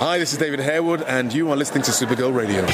[0.00, 2.64] Hi, this is David Harewood, and you are listening to Supergirl Radio.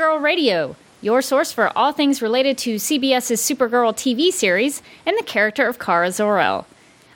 [0.00, 5.22] Supergirl Radio, your source for all things related to CBS's Supergirl TV series and the
[5.22, 6.66] character of Kara Zor-El.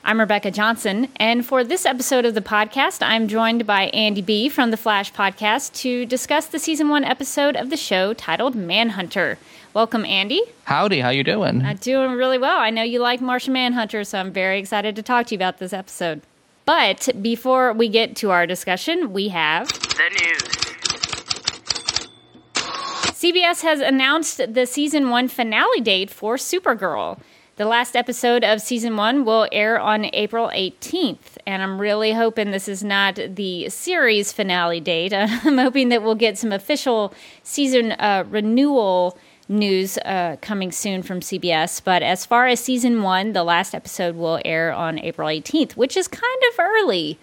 [0.03, 4.49] I'm Rebecca Johnson, and for this episode of the podcast, I'm joined by Andy B.
[4.49, 9.39] from the Flash podcast to discuss the season one episode of the show titled Manhunter.
[9.73, 10.43] Welcome, Andy.
[10.65, 11.65] Howdy, how you doing?
[11.65, 12.59] I'm doing really well.
[12.59, 15.57] I know you like Martian Manhunter, so I'm very excited to talk to you about
[15.57, 16.21] this episode.
[16.65, 20.64] But before we get to our discussion, we have The news.
[23.25, 27.19] CBS has announced the season one finale date for Supergirl.
[27.55, 32.51] The last episode of season one will air on April 18th, and I'm really hoping
[32.51, 35.11] this is not the series finale date.
[35.15, 39.17] I'm hoping that we'll get some official season uh, renewal
[39.49, 41.83] news uh, coming soon from CBS.
[41.83, 45.97] But as far as season one, the last episode will air on April 18th, which
[45.97, 47.17] is kind of early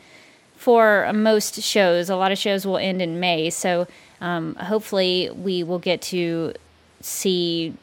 [0.56, 2.10] for most shows.
[2.10, 3.86] A lot of shows will end in May, so
[4.22, 6.54] um, hopefully we will get to
[7.00, 7.74] see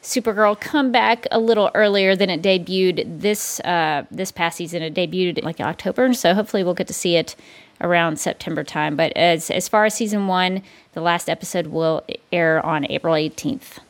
[0.00, 4.80] Supergirl come back a little earlier than it debuted this uh, this past season.
[4.80, 7.34] It debuted like October, so hopefully we'll get to see it
[7.80, 8.96] around September time.
[8.96, 13.80] But as as far as season one, the last episode will air on April 18th.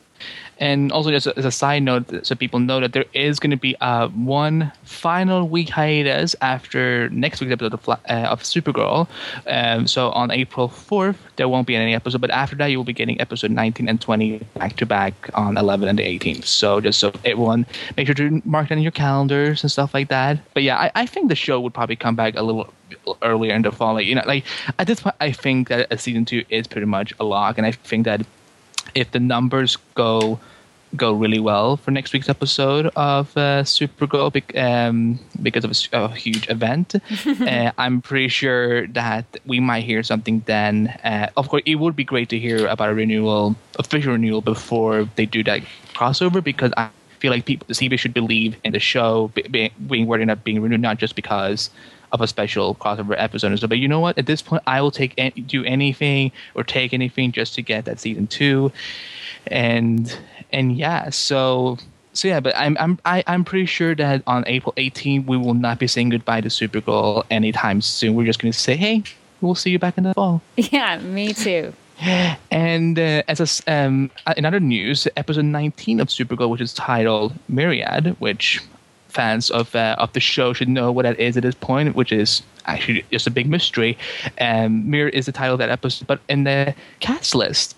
[0.59, 3.57] And also, just as a side note, so people know that there is going to
[3.57, 9.07] be uh, one final week hiatus after next week's episode of, uh, of Supergirl.
[9.47, 12.83] Um, so on April 4th, there won't be any episode, but after that, you will
[12.83, 16.45] be getting episode 19 and 20 back to back on 11 and the 18th.
[16.45, 17.65] So just so everyone,
[17.95, 20.39] make sure to mark that in your calendars and stuff like that.
[20.53, 22.73] But yeah, I, I think the show would probably come back a little
[23.21, 23.93] earlier in the fall.
[23.93, 24.43] Like, you know, like
[24.77, 27.65] at this point, I think that a season two is pretty much a lock, and
[27.65, 28.25] I think that
[28.95, 30.39] if the numbers go
[30.95, 36.15] go really well for next week's episode of uh, Supergirl bec- um, because of a
[36.15, 36.95] huge event,
[37.25, 40.87] uh, I'm pretty sure that we might hear something then.
[41.03, 45.07] Uh, of course, it would be great to hear about a renewal, official renewal, before
[45.15, 45.61] they do that
[45.93, 46.89] crossover because I
[47.19, 50.43] feel like people, the CB should believe in the show be- being being worthy enough
[50.43, 51.69] being renewed, not just because
[52.11, 53.69] of a special crossover episode and stuff.
[53.69, 54.17] But you know what?
[54.17, 57.85] At this point, I will take an- do anything or take anything just to get
[57.85, 58.71] that season two,
[59.47, 60.17] and
[60.51, 61.09] and yeah.
[61.09, 61.77] So
[62.13, 62.39] so yeah.
[62.39, 65.87] But I'm I'm I, I'm pretty sure that on April 18th we will not be
[65.87, 68.15] saying goodbye to Supergirl anytime soon.
[68.15, 69.03] We're just going to say, hey,
[69.41, 70.41] we'll see you back in the fall.
[70.55, 71.73] Yeah, me too.
[72.49, 76.73] And uh, as a um, uh, in other news, episode 19 of Supergirl, which is
[76.73, 78.61] titled Myriad, which
[79.09, 82.11] fans of uh, of the show should know what that is at this point, which
[82.11, 83.97] is actually just a big mystery.
[84.39, 87.75] Um, Myriad is the title of that episode, but in the cast list,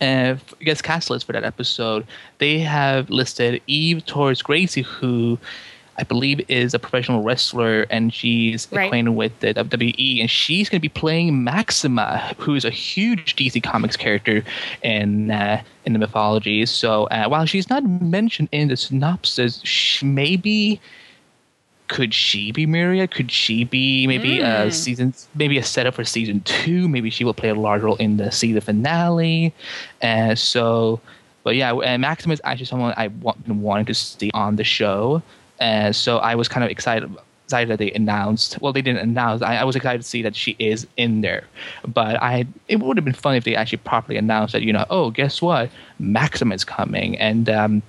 [0.00, 2.06] uh, I guess cast list for that episode,
[2.38, 5.38] they have listed Eve Torres Gracie, who
[5.98, 8.84] I believe is a professional wrestler, and she's Right.
[8.86, 13.34] acquainted with the WWE, and she's going to be playing Maxima, who is a huge
[13.36, 14.44] DC Comics character
[14.82, 16.64] in uh, in the mythology.
[16.66, 20.80] So uh, while she's not mentioned in the synopsis, she maybe
[21.88, 23.10] could she be Myriad?
[23.10, 26.86] Could she be maybe a season, maybe a setup for season two?
[26.86, 29.54] Maybe she will play a large role in the season finale.
[30.02, 31.00] Uh, so,
[31.44, 35.22] but yeah, uh, Maxima is actually someone I've been wanting to see on the show.
[35.60, 37.10] Uh, so I was kind of excited.
[37.44, 38.60] Excited that they announced.
[38.60, 39.40] Well, they didn't announce.
[39.40, 41.44] I, I was excited to see that she is in there,
[41.86, 42.46] but I.
[42.68, 44.60] It would have been fun if they actually properly announced that.
[44.60, 45.70] You know, oh, guess what?
[45.98, 47.82] Maxima is coming, and um,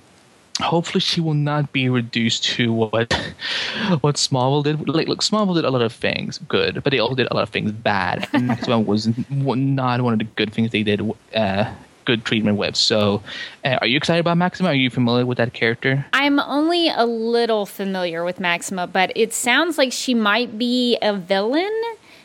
[0.60, 3.12] hopefully she will not be reduced to what
[4.00, 4.88] what Smallville did.
[4.88, 7.42] Like, look, Smallville did a lot of things good, but they also did a lot
[7.42, 8.28] of things bad.
[8.32, 11.00] And Maxima was not one of the good things they did.
[11.34, 11.72] Uh,
[12.04, 12.76] good treatment with.
[12.76, 13.22] So,
[13.64, 14.70] uh, are you excited about Maxima?
[14.70, 16.04] Are you familiar with that character?
[16.12, 21.16] I'm only a little familiar with Maxima, but it sounds like she might be a
[21.16, 21.70] villain.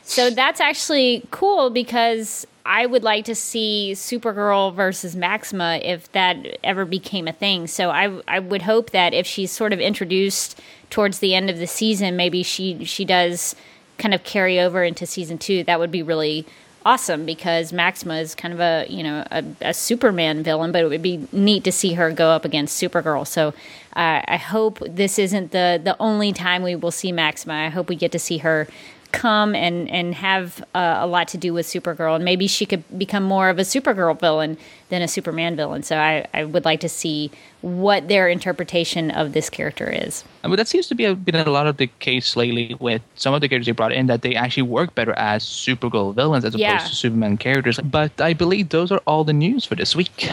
[0.04, 6.60] So that's actually cool because I would like to see Supergirl versus Maxima if that
[6.63, 7.68] ever became a thing.
[7.68, 11.57] So I I would hope that if she's sort of introduced towards the end of
[11.57, 13.56] the season, maybe she she does
[13.98, 15.63] kind of carry over into season two.
[15.63, 16.45] That would be really
[16.85, 20.87] awesome because Maxima is kind of a you know a, a Superman villain, but it
[20.87, 23.27] would be neat to see her go up against Supergirl.
[23.27, 23.49] So
[23.95, 27.53] uh, I hope this isn't the the only time we will see Maxima.
[27.53, 28.67] I hope we get to see her
[29.15, 32.83] come and and have uh, a lot to do with Supergirl, and maybe she could
[32.97, 34.57] become more of a Supergirl villain
[34.89, 35.83] than a Superman villain.
[35.83, 37.31] So I, I would like to see
[37.62, 40.23] what their interpretation of this character is.
[40.44, 43.01] I mean, that seems to be a, been a lot of the case lately with
[43.15, 46.45] some of the characters they brought in that they actually work better as Supergirl villains
[46.45, 46.75] as Yeah.
[46.75, 47.79] opposed to Superman characters.
[47.83, 50.29] But I believe those are all the news for this week.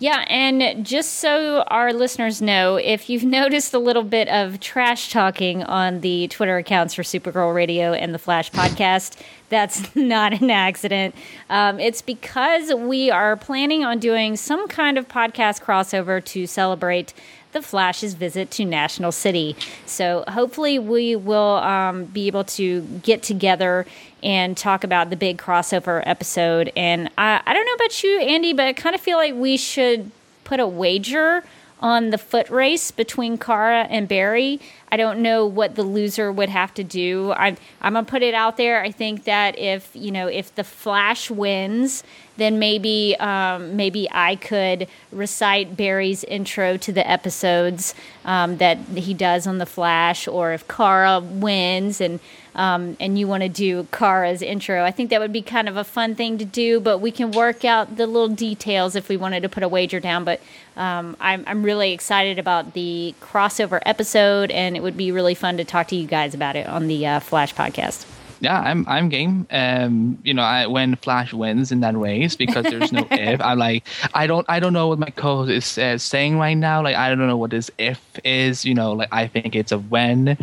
[0.00, 5.10] Yeah, and just so our listeners know, if you've noticed a little bit of trash
[5.10, 10.50] talking on the Twitter accounts for Supergirl Radio and the Flash podcast, that's not an
[10.50, 11.14] accident.
[11.50, 17.12] Um, it's because we are planning on doing some kind of podcast crossover to celebrate
[17.52, 19.56] the Flash's visit to National City.
[19.86, 23.86] So hopefully, we will um, be able to get together
[24.22, 26.72] and talk about the big crossover episode.
[26.76, 29.56] And I, I don't know about you, Andy, but I kind of feel like we
[29.56, 30.10] should
[30.44, 31.44] put a wager
[31.80, 34.60] on the foot race between Kara and Barry.
[34.90, 37.32] I don't know what the loser would have to do.
[37.36, 38.82] I'm I'm gonna put it out there.
[38.82, 42.02] I think that if you know if the Flash wins,
[42.36, 49.14] then maybe um, maybe I could recite Barry's intro to the episodes um, that he
[49.14, 52.20] does on the Flash, or if Kara wins and
[52.54, 55.76] um, and you want to do Kara's intro, I think that would be kind of
[55.76, 56.80] a fun thing to do.
[56.80, 60.00] But we can work out the little details if we wanted to put a wager
[60.00, 60.24] down.
[60.24, 60.40] But
[60.76, 65.56] um, I'm I'm really excited about the crossover episode, and it would be really fun
[65.58, 68.17] to talk to you guys about it on the uh, Flash podcast.
[68.40, 69.46] Yeah, I'm I'm game.
[69.50, 73.40] Um, you know, I, when Flash wins in that race because there's no if.
[73.40, 76.82] I'm like, I don't I don't know what my co-host is uh, saying right now.
[76.82, 78.64] Like, I don't know what this if is.
[78.64, 80.36] You know, like I think it's a when.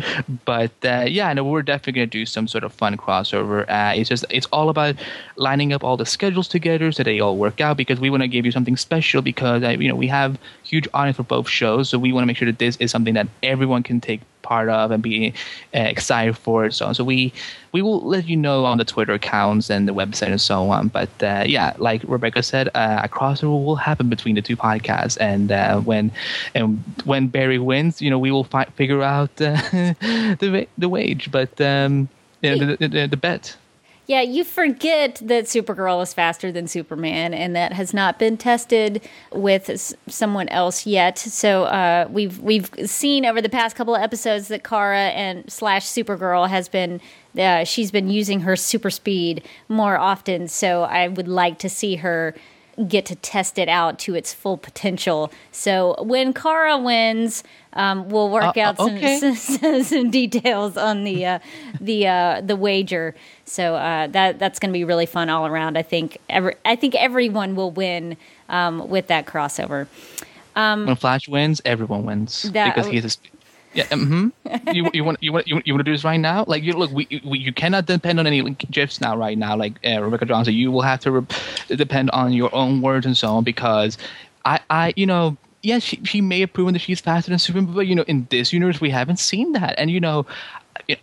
[0.44, 3.68] But uh, yeah, no, we're definitely gonna do some sort of fun crossover.
[3.68, 4.96] Uh, it's just it's all about
[5.36, 8.28] lining up all the schedules together so they all work out because we want to
[8.28, 11.88] give you something special because uh, you know we have huge audience for both shows,
[11.88, 14.68] so we want to make sure that this is something that everyone can take part
[14.68, 15.34] of and be
[15.74, 16.66] uh, excited for.
[16.66, 17.32] It so, so we
[17.72, 20.88] we will let you know on the Twitter accounts and the website and so on.
[20.88, 25.18] But uh, yeah, like Rebecca said, uh, a crossover will happen between the two podcasts,
[25.20, 26.10] and uh, when
[26.54, 29.56] and when Barry wins, you know, we will fi- figure out uh,
[30.40, 32.08] the the wage, but um,
[32.42, 33.56] yeah, the, the, the, the bet.
[34.06, 39.02] Yeah, you forget that Supergirl is faster than Superman, and that has not been tested
[39.32, 41.18] with someone else yet.
[41.18, 45.86] So uh, we've we've seen over the past couple of episodes that Kara and slash
[45.86, 47.00] Supergirl has been
[47.36, 50.46] uh, she's been using her super speed more often.
[50.46, 52.34] So I would like to see her
[52.88, 55.32] get to test it out to its full potential.
[55.50, 57.42] So when Kara wins,
[57.76, 59.18] um, we'll work Uh, out some, okay.
[59.34, 61.38] some, some details on the uh,
[61.80, 63.14] the uh, the wager.
[63.44, 65.78] So uh, that that's going to be really fun all around.
[65.78, 68.16] I think every, I think everyone will win
[68.48, 69.86] um, with that crossover.
[70.54, 73.02] when Flash wins, everyone wins That- because he's.
[73.02, 73.10] has a.
[73.20, 73.34] sp-
[73.76, 73.84] Yeah.
[73.92, 74.72] Mm-hmm.
[74.74, 76.44] you you want you want you, you want to do this right now?
[76.48, 79.14] Like you look, we, we you cannot depend on any like, gifs now.
[79.16, 81.26] Right now, like uh, Rebecca Johnson, you will have to re-
[81.76, 83.98] depend on your own words and so on because
[84.46, 85.36] I I you know.
[85.62, 88.26] Yes, she, she may have proven that she's faster than Superman, but you know, in
[88.30, 89.74] this universe, we haven't seen that.
[89.78, 90.26] And you know,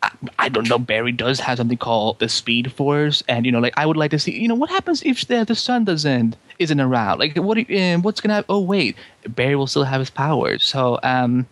[0.02, 0.80] I, I don't know.
[0.80, 4.12] Barry does have something called the Speed Force, and you know, like I would like
[4.12, 4.32] to see.
[4.40, 7.20] You know, what happens if the the sun doesn't isn't around?
[7.20, 7.58] Like, what?
[7.72, 8.46] Um, what's gonna?
[8.48, 8.96] Oh, wait,
[9.28, 10.64] Barry will still have his powers.
[10.64, 11.48] So, um,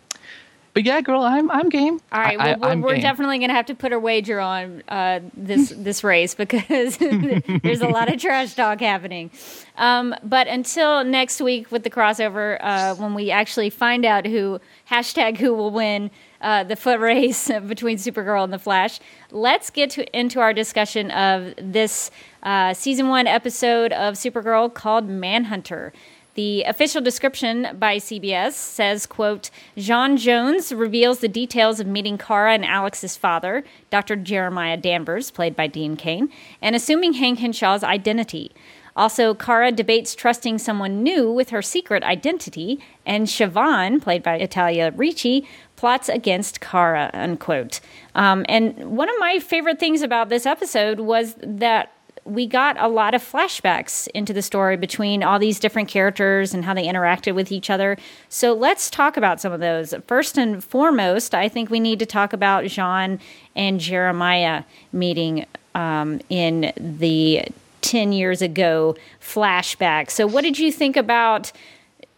[0.74, 2.00] but yeah, girl, I'm I'm game.
[2.10, 4.82] All right, I, well, we're, we're definitely going to have to put a wager on
[4.88, 6.96] uh, this this race because
[7.62, 9.30] there's a lot of trash talk happening.
[9.76, 14.60] Um, but until next week with the crossover, uh, when we actually find out who
[14.90, 16.10] hashtag who will win
[16.40, 18.98] uh, the foot race between Supergirl and the Flash,
[19.30, 22.10] let's get to, into our discussion of this
[22.42, 25.92] uh, season one episode of Supergirl called Manhunter.
[26.34, 32.54] The official description by CBS says, quote, Jean Jones reveals the details of meeting Kara
[32.54, 34.16] and Alex's father, Dr.
[34.16, 36.30] Jeremiah Danvers, played by Dean Cain,
[36.62, 38.50] and assuming Hank Henshaw's identity.
[38.96, 44.92] Also, Kara debates trusting someone new with her secret identity, and Siobhan, played by Italia
[44.94, 45.46] Ricci,
[45.76, 47.80] plots against Kara, unquote.
[48.14, 51.92] Um, and one of my favorite things about this episode was that
[52.24, 56.64] we got a lot of flashbacks into the story between all these different characters and
[56.64, 57.96] how they interacted with each other.
[58.28, 59.94] So let's talk about some of those.
[60.06, 63.18] First and foremost, I think we need to talk about Jean
[63.56, 65.46] and Jeremiah meeting.
[65.74, 67.44] um, in the
[67.80, 70.10] 10 years ago flashback.
[70.10, 71.52] So, what did you think about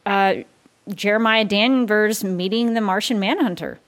[0.06, 0.36] uh,
[0.88, 3.78] Jeremiah Danvers meeting the Martian Manhunter?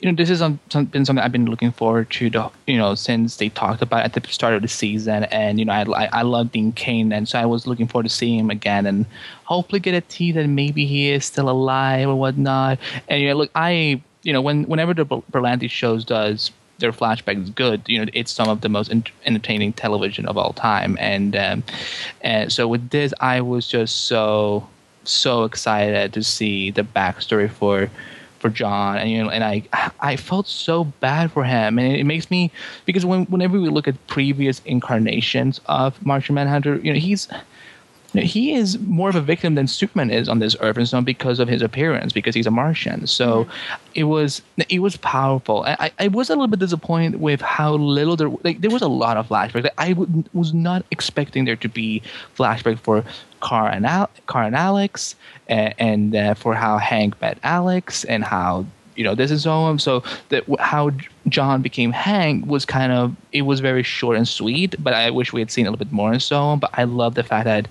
[0.00, 3.36] You know, this has been something I've been looking forward to, the, you know, since
[3.36, 5.24] they talked about at the start of the season.
[5.24, 7.12] And, you know, I, I, I love Dean Cain.
[7.12, 9.04] And so I was looking forward to seeing him again and
[9.44, 12.78] hopefully get a tease that maybe he is still alive or whatnot.
[13.08, 17.54] And, you know, look, I, you know, when whenever the Berlanti shows does their flashbacks
[17.54, 18.90] good, you know, it's some of the most
[19.26, 20.96] entertaining television of all time.
[20.98, 21.62] And, um,
[22.22, 24.66] and so with this, I was just so,
[25.04, 27.90] so excited to see the backstory for
[28.40, 29.62] for John, and you know, and I
[30.00, 32.50] I felt so bad for him, and it, makes me
[32.86, 37.28] because when whenever we look at previous incarnations of Martian Manhunter, you know, he's
[38.14, 41.38] he is more of a victim than Superman is on this earth, and so because
[41.38, 43.06] of his appearance, because he's a Martian.
[43.06, 43.52] So mm-hmm.
[43.94, 45.64] it was it was powerful.
[45.66, 48.88] I, I was a little bit disappointed with how little there like there was a
[48.88, 49.64] lot of flashbacks.
[49.64, 52.02] Like, I w- was not expecting there to be
[52.36, 53.04] flashback for
[53.42, 55.14] Kara and Al- Kara and Alex,
[55.48, 58.66] and, and uh, for how Hank met Alex, and how
[59.00, 59.78] you know this is so on.
[59.78, 60.90] So that how
[61.26, 65.32] John became Hank was kind of it was very short and sweet, but I wish
[65.32, 66.58] we had seen a little bit more and so on.
[66.58, 67.66] But I love the fact that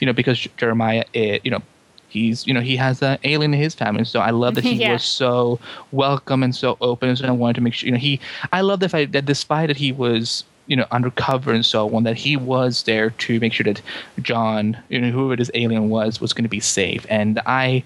[0.00, 1.62] you know because Jeremiah, it, you know.
[2.08, 4.74] He's, you know, he has an alien in his family, so I love that he
[4.74, 4.92] yeah.
[4.92, 5.58] was so
[5.90, 8.20] welcome and so open, and so I wanted to make sure, you know, he.
[8.52, 12.04] I love the fact that despite that he was you know undercover and so on
[12.04, 13.82] that he was there to make sure that
[14.22, 17.82] john you know whoever this alien was was going to be safe and i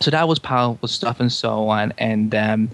[0.00, 2.70] so that was powerful stuff and so on and um,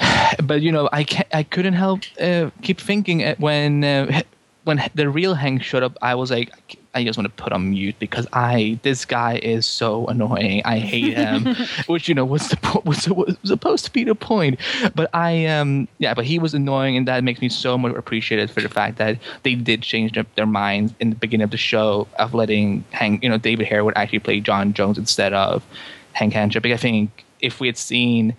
[0.42, 4.22] but you know i can't, i couldn't help uh, keep thinking when uh,
[4.64, 6.52] when the real hank showed up i was like
[6.94, 10.60] i just want to put on mute because i this guy is so annoying.
[10.64, 11.56] I hate him
[11.86, 14.60] which you know was the was, was supposed to be the point.
[14.94, 18.50] But i um yeah but he was annoying and that makes me so much appreciated
[18.50, 21.56] for the fact that they did change their, their minds in the beginning of the
[21.56, 25.64] show of letting hank you know david harewood actually play john jones instead of
[26.12, 26.34] Hank.
[26.34, 28.36] Because I think if we had seen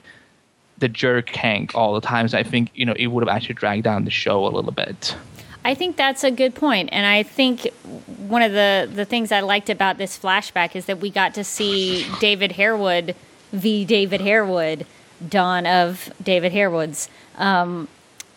[0.78, 3.84] the jerk Hank all the times, I think you know it would have actually dragged
[3.84, 5.16] down the show a little bit.
[5.64, 7.70] I think that's a good point, and I think
[8.18, 11.44] one of the the things I liked about this flashback is that we got to
[11.44, 13.16] see David Harewood,
[13.54, 14.86] the David Harewood,
[15.28, 17.10] dawn of David Harewood's.
[17.38, 17.88] Um,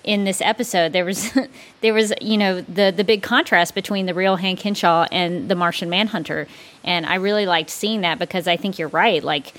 [0.05, 1.37] in this episode, there was
[1.81, 5.55] there was you know the the big contrast between the real Hank Henshaw and the
[5.55, 6.47] Martian Manhunter,
[6.85, 9.23] and I really liked seeing that because I think you're right.
[9.23, 9.55] Like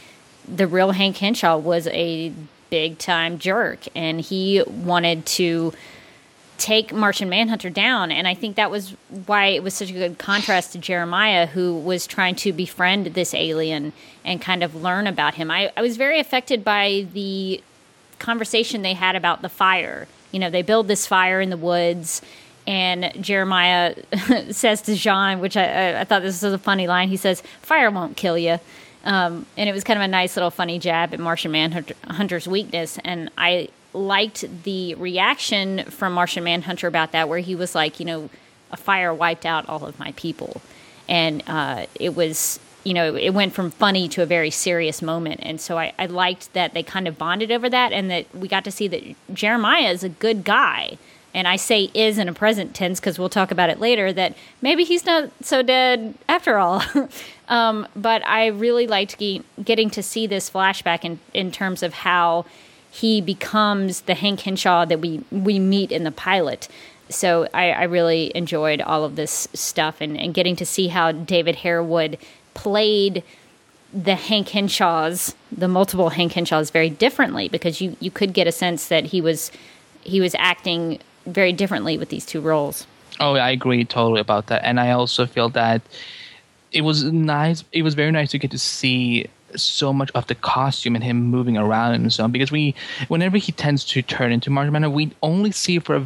[0.47, 2.31] the real Hank Henshaw was a
[2.69, 5.73] big time jerk and he wanted to
[6.57, 8.11] take Martian Manhunter down.
[8.11, 11.77] And I think that was why it was such a good contrast to Jeremiah, who
[11.77, 15.51] was trying to befriend this alien and kind of learn about him.
[15.51, 17.61] I, I was very affected by the
[18.19, 20.07] conversation they had about the fire.
[20.35, 22.21] You know, they build this fire in the woods
[22.67, 23.95] and Jeremiah
[24.51, 27.09] says to Jean, which I, I, thought this was a funny line.
[27.09, 28.59] He says, "Fire won't kill you,"
[29.03, 32.97] um, and it was kind of a nice little funny jab at Martian Manhunter's weakness.
[33.03, 38.05] And I liked the reaction from Martian Manhunter about that, where he was like, "You
[38.05, 38.29] know,
[38.71, 40.61] a fire wiped out all of my people,"
[41.07, 42.59] and uh, it was.
[42.85, 45.41] You know, it went from funny to a very serious moment.
[45.43, 48.47] And so I, I liked that they kind of bonded over that and that we
[48.47, 50.97] got to see that Jeremiah is a good guy
[51.35, 54.37] and I say is in a present tense because we'll talk about it later, that
[54.61, 56.81] maybe he's not so dead after all.
[57.49, 61.93] um, but I really liked ge- getting to see this flashback in, in terms of
[61.93, 62.45] how
[62.89, 66.69] he becomes the Hank Henshaw that we, we meet in the pilot.
[67.09, 71.11] So I, I really enjoyed all of this stuff and, and getting to see how
[71.11, 72.17] David Harewood
[72.55, 73.23] played
[73.93, 78.51] the Hank Henshaws, the multiple Hank Henshaws, very differently because you, you could get a
[78.51, 79.51] sense that he was
[80.01, 82.85] he was acting very differently with these two roles.
[83.19, 85.81] Oh, I agree totally about that, and I also feel that
[86.71, 87.63] it was nice.
[87.71, 91.23] It was very nice to get to see so much of the costume and him
[91.23, 92.31] moving around and so on.
[92.31, 92.75] Because we,
[93.07, 96.05] whenever he tends to turn into Martian Manhunter, we only see for a,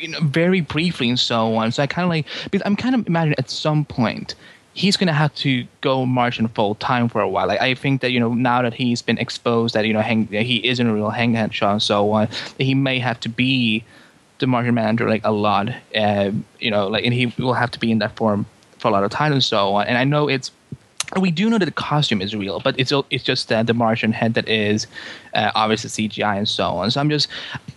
[0.00, 1.70] you know, very briefly and so on.
[1.70, 4.34] So I kind of like because I'm kind of imagining at some point
[4.74, 7.46] he's going to have to go Martian full time for a while.
[7.46, 10.26] Like I think that you know now that he's been exposed that you know hang,
[10.26, 13.84] he isn't a real Hank Henshaw and so on, he may have to be
[14.38, 15.70] the Martian manager like a lot.
[15.94, 18.46] Uh, you know, like and he will have to be in that form
[18.78, 19.86] for a lot of time and so on.
[19.86, 20.50] And I know it's
[21.18, 24.12] we do know that the costume is real, but it's it's just that the Martian
[24.12, 24.86] head that is
[25.34, 26.90] uh, obviously CGI and so on.
[26.90, 27.28] So I'm just,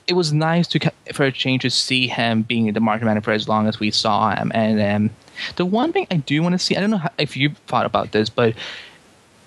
[0.08, 3.32] it was nice to for a change to see him being the Martian Man for
[3.32, 4.52] as long as we saw him.
[4.54, 5.16] And um,
[5.56, 7.86] the one thing I do want to see, I don't know how, if you've thought
[7.86, 8.56] about this, but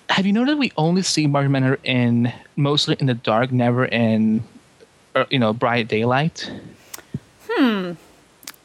[0.09, 4.43] have you noticed we only see Martian Manhunter in mostly in the dark, never in,
[5.15, 6.49] uh, you know, bright daylight?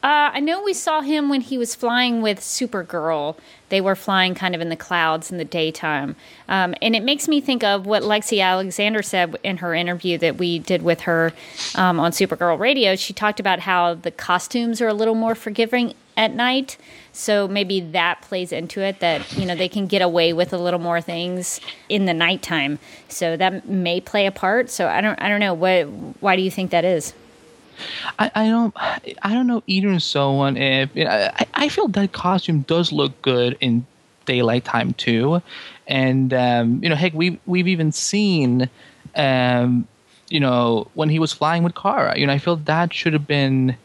[0.03, 3.37] Uh, I know we saw him when he was flying with Supergirl.
[3.69, 6.17] They were flying kind of in the clouds in the daytime.
[6.49, 10.37] Um, and it makes me think of what Lexi Alexander said in her interview that
[10.37, 11.31] we did with her
[11.75, 12.97] um, on Supergirl Radio.
[12.97, 16.77] She talked about how the costumes are a little more forgiving at night.
[17.11, 20.57] So maybe that plays into it that, you know, they can get away with a
[20.57, 22.79] little more things in the nighttime.
[23.07, 24.69] So that may play a part.
[24.69, 25.53] So I don't I don't know.
[25.53, 25.83] What
[26.21, 27.13] why do you think that is?
[28.19, 32.61] I, I don't I don't know either so on if I, I feel that costume
[32.61, 33.85] does look good in
[34.25, 35.41] daylight time too
[35.87, 38.69] and um, you know heck we've we've even seen
[39.15, 39.87] um,
[40.29, 43.27] you know when he was flying with Kara you know I feel that should have
[43.27, 43.75] been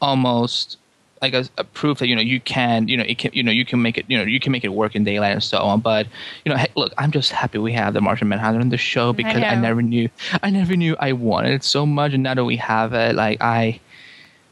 [0.00, 0.76] almost
[1.22, 3.50] like a, a, proof that you know you can you know it can you know
[3.50, 5.58] you can make it you know you can make it work in daylight and so
[5.58, 5.80] on.
[5.80, 6.06] But
[6.44, 9.12] you know, hey, look, I'm just happy we have the Martian Manhunter on the show
[9.12, 10.08] because I, I, never knew
[10.42, 13.40] I never knew I wanted it so much, and now that we have it, like
[13.40, 13.80] I.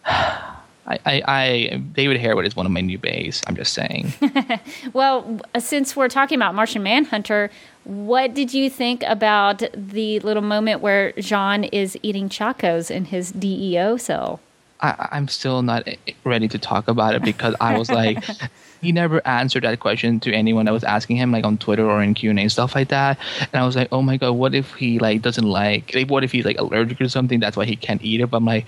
[0.87, 3.43] I, I, I, David Harewood is one of my new bays.
[3.47, 4.13] I'm just saying.
[4.93, 7.51] well, uh, since we're talking about Martian Manhunter,
[7.85, 13.33] what did you think about the little moment where Jean is eating chocos in his
[13.33, 14.41] DEO cell?
[14.81, 15.89] I, I'm still not
[16.25, 18.25] ready to talk about it because I was like,
[18.81, 22.03] he never answered that question to anyone that was asking him, like on Twitter or
[22.03, 23.19] in Q and A stuff like that.
[23.41, 25.95] And I was like, oh my god, what if he like doesn't like?
[25.95, 27.41] Like, what if he's like allergic or something?
[27.41, 28.31] That's why he can't eat it.
[28.31, 28.67] But I'm like,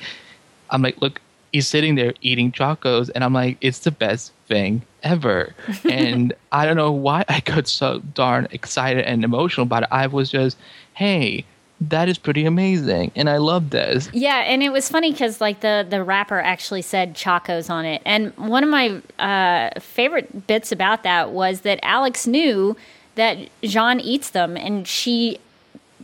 [0.70, 1.20] I'm like, look,
[1.52, 5.54] he's sitting there eating chocos, and I'm like, it's the best thing ever.
[5.84, 9.88] and I don't know why I got so darn excited and emotional about it.
[9.92, 10.56] I was just,
[10.94, 11.44] hey
[11.80, 14.08] that is pretty amazing and i love this.
[14.12, 18.02] Yeah and it was funny because like the the wrapper actually said chocos on it
[18.06, 22.76] and one of my uh, favorite bits about that was that alex knew
[23.16, 25.38] that jean eats them and she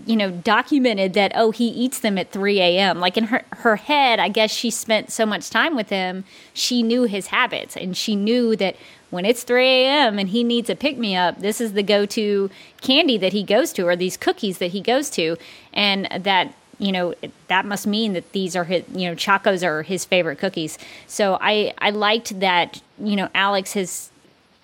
[0.06, 3.76] you know documented that oh he eats them at 3 a.m like in her, her
[3.76, 7.96] head i guess she spent so much time with him she knew his habits and
[7.96, 8.74] she knew that
[9.12, 10.18] when it's 3 a.m.
[10.18, 12.50] and he needs a pick me up, this is the go to
[12.80, 15.36] candy that he goes to, or these cookies that he goes to.
[15.74, 17.14] And that, you know,
[17.48, 20.78] that must mean that these are his, you know, Chocos are his favorite cookies.
[21.06, 24.08] So I, I liked that, you know, Alex has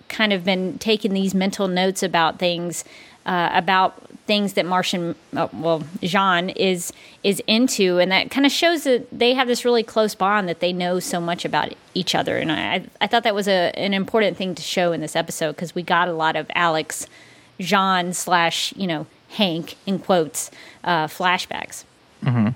[0.07, 2.83] kind of been taking these mental notes about things,
[3.29, 6.91] uh, about things that Martian, uh, well, Jean is
[7.23, 10.61] is into, and that kind of shows that they have this really close bond that
[10.61, 12.37] they know so much about each other.
[12.37, 15.51] And I, I thought that was a an important thing to show in this episode
[15.51, 17.05] because we got a lot of Alex,
[17.59, 20.49] Jean slash you know Hank in quotes
[20.83, 21.83] uh, flashbacks.
[22.23, 22.49] Mm-hmm.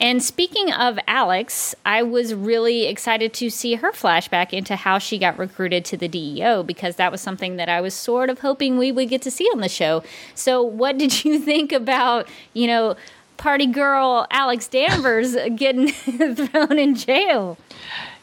[0.00, 5.18] And speaking of Alex, I was really excited to see her flashback into how she
[5.18, 8.78] got recruited to the DEO because that was something that I was sort of hoping
[8.78, 10.04] we would get to see on the show.
[10.34, 12.96] So, what did you think about, you know,
[13.38, 15.88] party girl Alex Danvers getting
[16.34, 17.58] thrown in jail?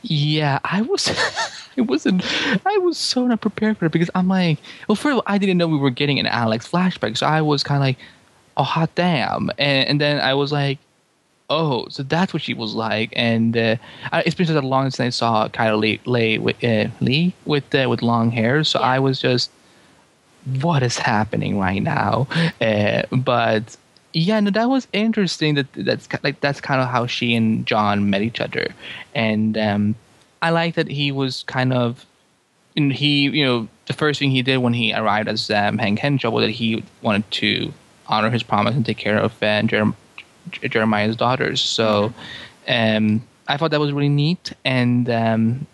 [0.02, 1.10] Yeah, I was.
[1.78, 2.24] I wasn't.
[2.66, 5.38] I was so not prepared for it because I'm like, well, first of all, I
[5.38, 7.98] didn't know we were getting an Alex flashback, so I was kind of like,
[8.56, 10.80] oh hot damn, and, and then I was like,
[11.50, 13.14] oh, so that's what she was like.
[13.16, 13.76] And uh,
[14.26, 17.74] it's been such a long since I saw Chyler Leigh, Lee with uh, Lee with
[17.74, 18.64] uh, with long hair.
[18.64, 18.86] So yeah.
[18.88, 19.52] I was just,
[20.62, 22.28] what is happening right now?
[22.62, 23.78] Uh, but
[24.14, 25.56] yeah, no, that was interesting.
[25.56, 28.68] That that's like that's kind of how she and John met each other,
[29.14, 29.96] and um,
[30.42, 32.06] I like that he was kind of.
[32.78, 35.98] And he, you know, the first thing he did when he arrived as um, Hank
[35.98, 37.72] Henshaw was that he wanted to
[38.08, 39.96] honor his promise and take care of uh, Jeremiah
[40.52, 41.62] Jeremiah's daughters.
[41.62, 42.14] So,
[42.68, 45.68] um, I thought that was really neat, and um,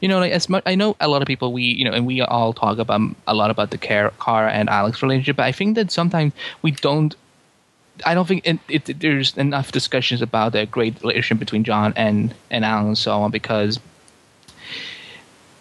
[0.00, 2.06] you know, like as much I know a lot of people we you know, and
[2.06, 4.12] we all talk about a lot about the Kara
[4.52, 7.14] and Alex relationship, but I think that sometimes we don't.
[8.06, 12.34] I don't think it, it, there's enough discussions about the great relationship between John and
[12.50, 13.78] and Alan and so on because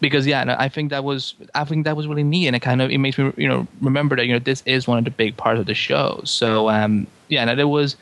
[0.01, 2.81] because yeah, I think that was I think that was really neat, and it kind
[2.81, 5.11] of it makes me you know remember that you know this is one of the
[5.11, 6.21] big parts of the show.
[6.25, 7.95] So um, yeah, and it was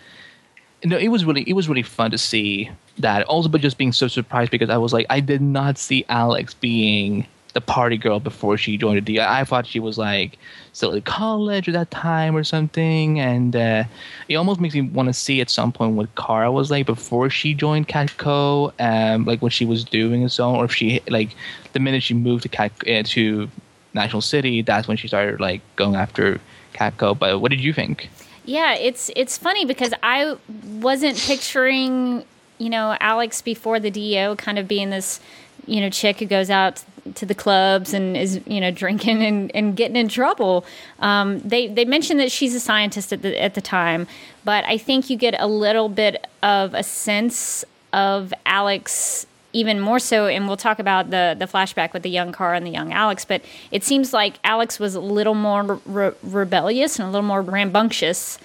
[0.83, 3.25] no, it was really it was really fun to see that.
[3.25, 6.53] Also, but just being so surprised because I was like, I did not see Alex
[6.53, 9.21] being the party girl before she joined the.
[9.21, 10.37] I thought she was like
[10.73, 13.83] still at college at that time or something, and uh,
[14.27, 17.29] it almost makes me want to see at some point what Kara was like before
[17.29, 21.01] she joined Catco, um, like what she was doing and so on, or if she
[21.09, 21.35] like
[21.73, 23.49] the minute she moved to Cat uh, to
[23.93, 26.39] National City, that's when she started like going after
[26.73, 27.17] Catco.
[27.17, 28.09] But what did you think?
[28.45, 30.38] Yeah, it's it's funny because I
[30.80, 32.23] wasn't picturing,
[32.58, 35.19] you know, Alex before the DEO kind of being this,
[35.65, 36.84] you know, chick who goes out
[37.15, 40.65] to the clubs and is, you know, drinking and, and getting in trouble.
[40.99, 44.08] Um, they they mentioned that she's a scientist at the at the time,
[44.43, 49.99] but I think you get a little bit of a sense of Alex even more
[49.99, 52.93] so and we'll talk about the the flashback with the young Kara and the young
[52.93, 57.27] Alex but it seems like Alex was a little more re- rebellious and a little
[57.27, 58.38] more rambunctious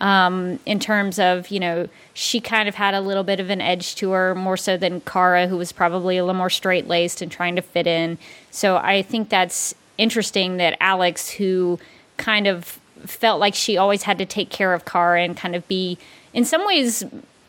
[0.00, 3.60] um, in terms of you know she kind of had a little bit of an
[3.60, 7.22] edge to her more so than Kara who was probably a little more straight laced
[7.22, 8.18] and trying to fit in.
[8.50, 11.78] So I think that's interesting that Alex who
[12.16, 15.66] kind of felt like she always had to take care of Kara and kind of
[15.68, 15.98] be
[16.32, 17.04] in some ways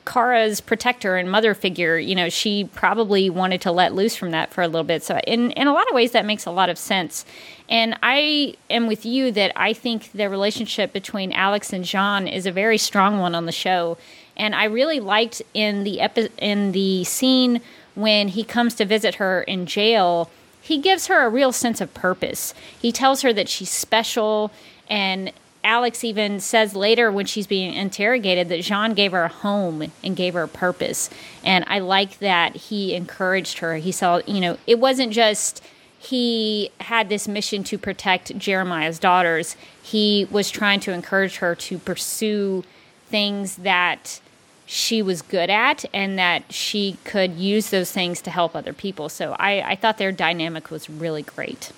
[0.05, 4.53] Kara's protector and mother figure, you know, she probably wanted to let loose from that
[4.53, 5.03] for a little bit.
[5.03, 7.25] So, in in a lot of ways, that makes a lot of sense.
[7.69, 12.45] And I am with you that I think the relationship between Alex and Jean is
[12.45, 13.97] a very strong one on the show.
[14.35, 17.61] And I really liked in the epi- in the scene
[17.95, 20.29] when he comes to visit her in jail.
[20.61, 22.53] He gives her a real sense of purpose.
[22.79, 24.51] He tells her that she's special
[24.89, 25.31] and
[25.63, 30.15] Alex even says later when she's being interrogated that Jean gave her a home and
[30.15, 31.09] gave her a purpose.
[31.43, 33.75] And I like that he encouraged her.
[33.75, 35.63] He saw, you know, it wasn't just
[36.01, 41.77] he had this mission to protect Jeremiah's daughters, he was trying to encourage her to
[41.77, 42.63] pursue
[43.05, 44.19] things that
[44.65, 49.09] she was good at and that she could use those things to help other people.
[49.09, 51.71] So I, I thought their dynamic was really great.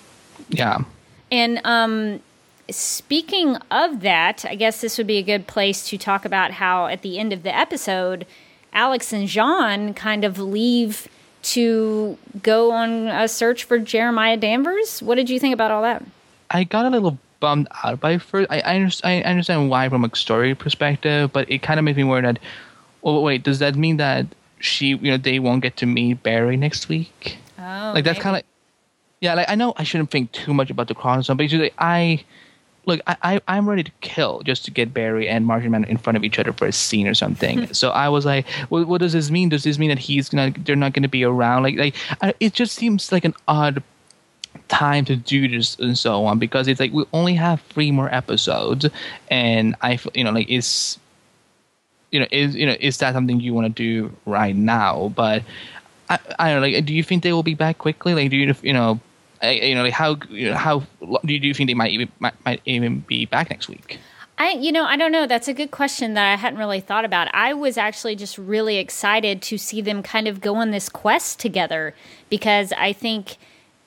[0.48, 0.84] Yeah.
[1.30, 2.20] And um,
[2.70, 6.86] speaking of that, I guess this would be a good place to talk about how
[6.86, 8.26] at the end of the episode,
[8.72, 11.08] Alex and Jean kind of leave
[11.42, 15.02] to go on a search for Jeremiah Danvers.
[15.02, 16.02] What did you think about all that?
[16.50, 18.50] I got a little bummed out by first.
[18.50, 21.96] I, I, understand, I understand why from a story perspective, but it kind of made
[21.96, 22.38] me worry that.
[23.02, 24.26] Oh wait, does that mean that
[24.58, 27.36] she, you know, they won't get to meet Barry next week?
[27.58, 28.42] Oh, like that's kind of,
[29.20, 29.34] yeah.
[29.34, 32.24] Like I know I shouldn't think too much about the cross, but like, I
[32.86, 35.96] look, I, I am ready to kill just to get Barry and Martian Man in
[35.96, 37.72] front of each other for a scene or something.
[37.74, 39.48] so I was like, well, what does this mean?
[39.48, 41.62] Does this mean that he's gonna they're not gonna be around?
[41.62, 43.82] Like like I, it just seems like an odd
[44.68, 48.12] time to do this and so on because it's like we only have three more
[48.14, 48.86] episodes
[49.30, 50.98] and I feel you know like it's
[52.10, 55.12] you know is you know is that something you want to do right now?
[55.14, 55.42] But
[56.08, 56.68] I, I don't know.
[56.68, 58.14] Like, do you think they will be back quickly?
[58.14, 59.00] Like, do you you know
[59.44, 60.82] Uh, you know, like how you know, how
[61.24, 63.98] do you think they might even might, might even be back next week?
[64.36, 65.26] I, you know, I don't know.
[65.26, 67.32] That's a good question that I hadn't really thought about.
[67.32, 71.38] I was actually just really excited to see them kind of go on this quest
[71.38, 71.94] together
[72.30, 73.36] because I think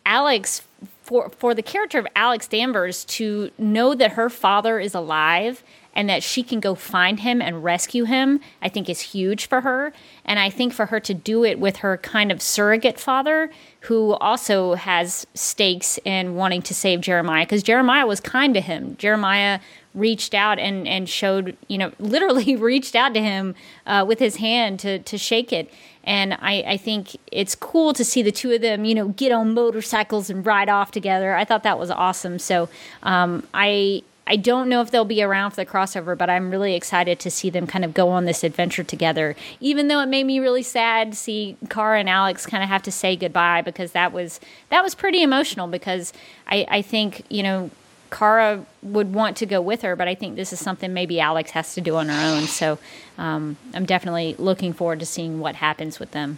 [0.06, 0.62] Alex,
[1.02, 5.64] for for the character of Alex Danvers, to know that her father is alive
[5.98, 9.62] and that she can go find him and rescue him, I think is huge for
[9.62, 9.92] her.
[10.24, 13.50] And I think for her to do it with her kind of surrogate father,
[13.82, 18.96] who also has stakes in wanting to save Jeremiah, because Jeremiah was kind to him.
[18.98, 19.60] Jeremiah
[19.96, 23.56] reached out and, and showed, you know, literally reached out to him
[23.88, 25.74] uh, with his hand to, to shake it.
[26.04, 29.32] And I, I think it's cool to see the two of them, you know, get
[29.32, 31.36] on motorcycles and ride off together.
[31.36, 32.38] I thought that was awesome.
[32.38, 32.70] So
[33.02, 36.76] um, I I don't know if they'll be around for the crossover, but I'm really
[36.76, 39.36] excited to see them kind of go on this adventure together.
[39.62, 42.84] Even though it made me really sad to see Kara and Alex kind of have
[42.84, 46.12] to say goodbye because that was that was pretty emotional because
[46.46, 47.72] I, I think, you know,
[48.12, 51.52] Kara would want to go with her, but I think this is something maybe Alex
[51.52, 52.44] has to do on her own.
[52.44, 52.80] So
[53.18, 56.38] um, I'm definitely looking forward to seeing what happens with them.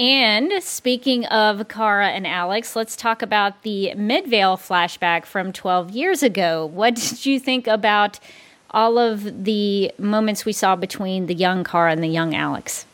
[0.00, 6.22] And speaking of Kara and Alex, let's talk about the Midvale flashback from 12 years
[6.22, 6.64] ago.
[6.64, 8.18] What did you think about
[8.70, 12.86] all of the moments we saw between the young Kara and the young Alex?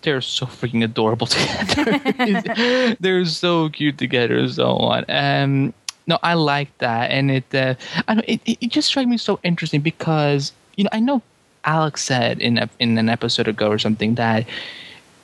[0.00, 2.96] They're so freaking adorable together.
[3.00, 5.04] They're so cute together and so on.
[5.10, 5.74] Um,
[6.06, 7.74] no, I like that, and it, uh,
[8.08, 11.20] I know it, it just struck me so interesting because you know I know
[11.64, 14.46] Alex said in a, in an episode ago or something that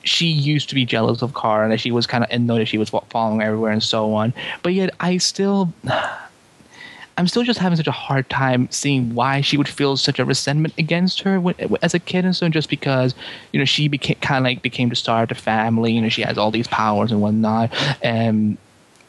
[0.03, 2.67] she used to be jealous of Kara and that she was kind of annoyed that
[2.67, 4.33] she was following everywhere and so on.
[4.61, 5.73] But yet, I still,
[7.17, 10.25] I'm still just having such a hard time seeing why she would feel such a
[10.25, 13.13] resentment against her when, as a kid and so just because
[13.51, 15.93] you know she became kind of like became the star of the family.
[15.93, 17.71] You know, she has all these powers and whatnot.
[18.03, 18.57] And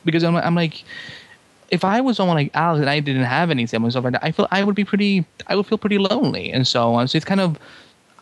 [0.04, 0.84] because I'm, I'm like.
[1.70, 4.22] If I was someone like Alex and I didn't have any siblings, stuff like that,
[4.22, 7.08] I feel I would be pretty, I would feel pretty lonely and so on.
[7.08, 7.58] So it's kind of,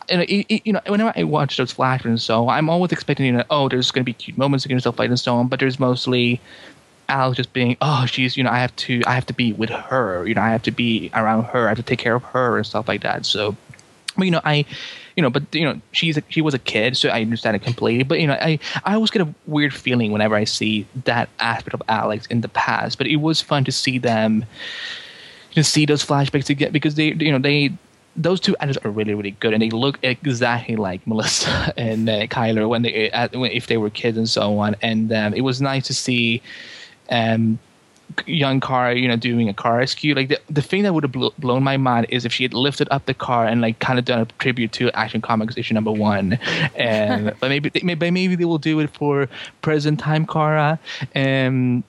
[0.09, 3.25] and it, it, you know, whenever I watch those flashbacks and so, I'm always expecting,
[3.25, 5.47] you know, oh, there's going to be cute moments and stuff like and so on.
[5.47, 6.39] But there's mostly
[7.09, 9.69] Alex just being, oh, she's, you know, I have to, I have to be with
[9.69, 12.23] her, you know, I have to be around her, I have to take care of
[12.23, 13.25] her and stuff like that.
[13.25, 13.55] So,
[14.17, 14.65] but you know, I,
[15.15, 17.61] you know, but you know, she's a, she was a kid, so I understand it
[17.61, 18.03] completely.
[18.03, 21.73] But you know, I I always get a weird feeling whenever I see that aspect
[21.73, 22.97] of Alex in the past.
[22.97, 24.45] But it was fun to see them,
[25.53, 27.71] to see those flashbacks again because they, you know, they
[28.15, 32.27] those two actors are really really good, and they look exactly like Melissa and uh,
[32.27, 34.75] Chyler when they uh, if they were kids and so on.
[34.81, 36.41] And um, it was nice to see.
[37.09, 37.59] Um,
[38.25, 40.13] young car, you know, doing a car rescue.
[40.13, 42.53] Like the, the thing that would have bl- blown my mind is if she had
[42.53, 45.73] lifted up the car and like kind of done a tribute to Action Comics issue
[45.73, 46.33] number one.
[46.75, 49.27] And but maybe maybe maybe they will do it for
[49.61, 50.79] present time Kara.
[51.15, 51.83] And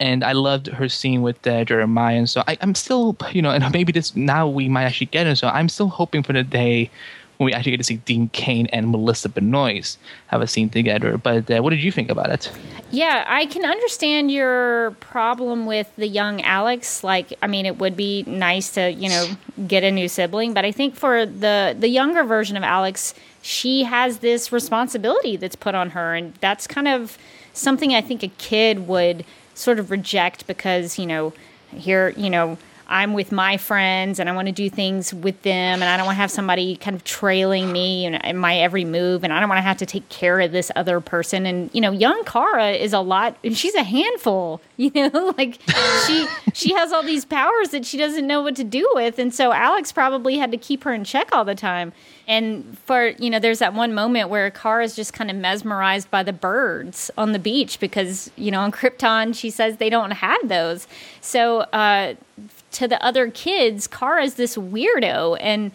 [0.00, 2.16] and I loved her scene with uh, Jeremiah.
[2.16, 5.26] And so I, am still, you know, and maybe this now we might actually get
[5.26, 5.36] it.
[5.36, 6.90] So I'm still hoping for the day
[7.38, 11.16] when we actually get to see Dean Cain and Melissa Benoist have a scene together.
[11.16, 12.50] But uh, what did you think about it?
[12.90, 17.04] Yeah, I can understand your problem with the young Alex.
[17.04, 19.28] Like, I mean, it would be nice to, you know,
[19.66, 23.84] get a new sibling, but I think for the the younger version of Alex, she
[23.84, 27.18] has this responsibility that's put on her, and that's kind of
[27.52, 29.24] something I think a kid would
[29.58, 31.32] sort of reject because, you know,
[31.70, 32.56] here, you know
[32.90, 36.06] I'm with my friends and I want to do things with them and I don't
[36.06, 39.48] want to have somebody kind of trailing me in my every move and I don't
[39.50, 41.44] want to have to take care of this other person.
[41.44, 45.60] And you know young Kara is a lot and she's a handful you know like
[46.06, 49.18] she she has all these powers that she doesn't know what to do with.
[49.18, 51.92] And so Alex probably had to keep her in check all the time.
[52.26, 56.10] And for you know there's that one moment where Kara is just kind of mesmerized
[56.10, 60.12] by the birds on the beach because you know on Krypton she says they don't
[60.12, 60.88] have those.
[61.20, 62.14] So uh
[62.78, 65.36] to the other kids, Kara's this weirdo.
[65.40, 65.72] And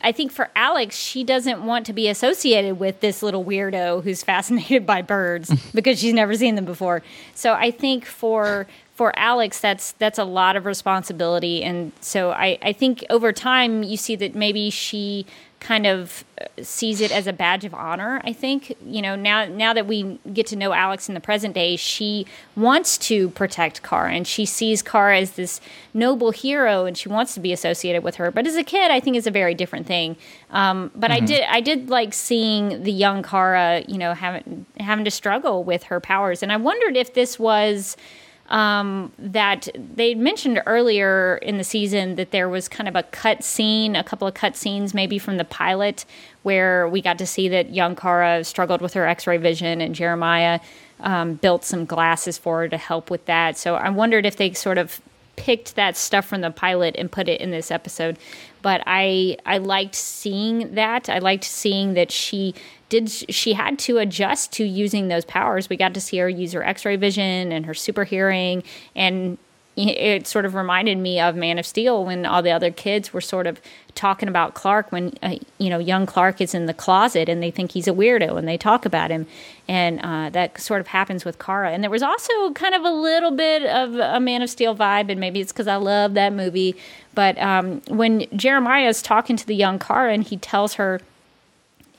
[0.00, 4.22] I think for Alex, she doesn't want to be associated with this little weirdo who's
[4.32, 7.02] fascinated by birds because she's never seen them before.
[7.34, 12.58] So I think for for Alex, that's that's a lot of responsibility, and so I,
[12.62, 15.26] I think over time you see that maybe she
[15.64, 18.20] kind of uh, sees it as a badge of honor.
[18.22, 21.54] I think you know now now that we get to know Alex in the present
[21.54, 25.60] day, she wants to protect Kara, and she sees Kara as this
[25.94, 28.30] noble hero, and she wants to be associated with her.
[28.30, 30.16] But as a kid, I think is a very different thing.
[30.50, 31.24] Um, but mm-hmm.
[31.24, 35.64] I did I did like seeing the young Kara, you know, having having to struggle
[35.64, 37.96] with her powers, and I wondered if this was
[38.48, 43.42] um, that they mentioned earlier in the season that there was kind of a cut
[43.42, 46.04] scene, a couple of cut scenes maybe from the pilot,
[46.42, 49.94] where we got to see that young Kara struggled with her x ray vision and
[49.94, 50.60] Jeremiah
[51.00, 53.56] um, built some glasses for her to help with that.
[53.56, 55.00] So I wondered if they sort of
[55.36, 58.18] picked that stuff from the pilot and put it in this episode.
[58.62, 61.08] But I I liked seeing that.
[61.08, 62.54] I liked seeing that she
[62.94, 65.68] did she had to adjust to using those powers.
[65.68, 68.62] We got to see her use her X-ray vision and her super hearing,
[68.94, 69.36] and
[69.76, 73.20] it sort of reminded me of Man of Steel when all the other kids were
[73.20, 73.60] sort of
[73.96, 77.50] talking about Clark when uh, you know young Clark is in the closet and they
[77.50, 79.26] think he's a weirdo and they talk about him,
[79.66, 81.72] and uh, that sort of happens with Kara.
[81.72, 85.10] And there was also kind of a little bit of a Man of Steel vibe,
[85.10, 86.76] and maybe it's because I love that movie.
[87.12, 91.00] But um, when Jeremiah is talking to the young Kara and he tells her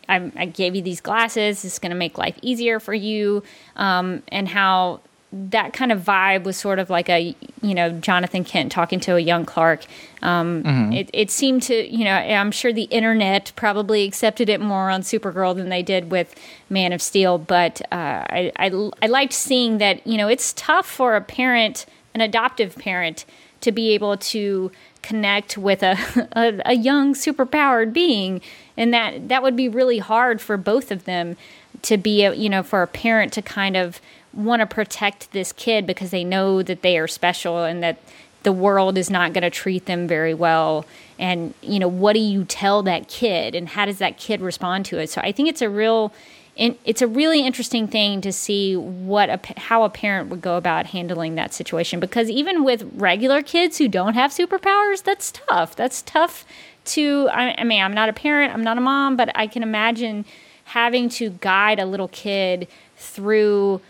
[0.07, 1.65] I, I gave you these glasses.
[1.65, 3.43] It's going to make life easier for you.
[3.75, 8.45] Um, and how that kind of vibe was sort of like a, you know, Jonathan
[8.45, 9.85] Kent talking to a young Clark.
[10.21, 10.93] Um, mm-hmm.
[10.93, 15.01] it, it seemed to, you know, I'm sure the internet probably accepted it more on
[15.01, 16.33] Supergirl than they did with
[16.69, 17.37] Man of Steel.
[17.37, 21.85] But uh, I, I, I liked seeing that, you know, it's tough for a parent,
[22.13, 23.25] an adoptive parent,
[23.61, 24.71] to be able to
[25.05, 25.97] connect with a,
[26.33, 28.41] a, a young superpowered being.
[28.75, 31.37] And that that would be really hard for both of them
[31.83, 34.01] to be a, you know for a parent to kind of
[34.33, 37.97] want to protect this kid because they know that they are special and that
[38.43, 40.85] the world is not going to treat them very well.
[41.17, 44.85] And you know what do you tell that kid and how does that kid respond
[44.87, 45.09] to it?
[45.09, 46.11] So i think it's a real
[46.57, 50.87] it's a really interesting thing to see what a, how a parent would go about
[50.87, 55.75] handling that situation because even with regular kids who don't have superpowers that's tough.
[55.75, 56.45] That's tough
[56.85, 59.63] to I, I mean i'm not a parent i'm not a mom but i can
[59.63, 60.23] imagine
[60.65, 63.81] having to guide a little kid through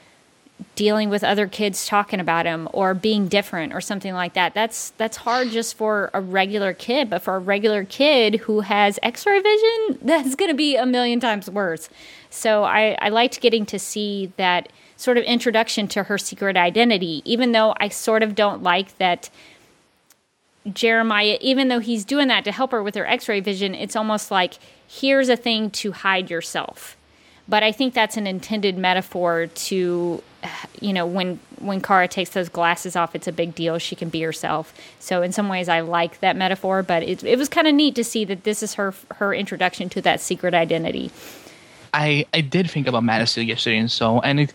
[0.75, 4.53] dealing with other kids talking about him or being different or something like that.
[4.53, 8.99] That's that's hard just for a regular kid but for a regular kid who has
[9.03, 11.89] x-ray vision that's going to be a million times worse
[12.35, 17.21] so I, I liked getting to see that sort of introduction to her secret identity
[17.25, 19.29] even though i sort of don't like that
[20.73, 23.95] Jeremiah, even though he's doing that to help her with her x ray vision, it's
[23.95, 24.55] almost like
[24.87, 26.97] here's a thing to hide yourself.
[27.47, 30.23] But I think that's an intended metaphor to,
[30.81, 33.77] you know, when when Kara takes those glasses off, it's a big deal.
[33.77, 34.73] She can be herself.
[34.99, 36.81] So in some ways, I like that metaphor.
[36.81, 39.89] But it, it was kind of neat to see that this is her her introduction
[39.89, 41.11] to that secret identity.
[41.95, 44.53] I I did think about Man of Steel yesterday and so and it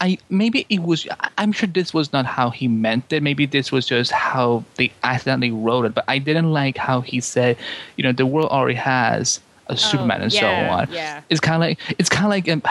[0.00, 1.08] I maybe it was
[1.38, 3.22] I'm sure this was not how he meant it.
[3.22, 5.94] Maybe this was just how they accidentally wrote it.
[5.94, 7.56] But I didn't like how he said,
[7.96, 10.92] you know, the world already has a Superman and yeah, so on.
[10.92, 11.22] yeah.
[11.28, 12.62] It's kind of like it's kind of like um,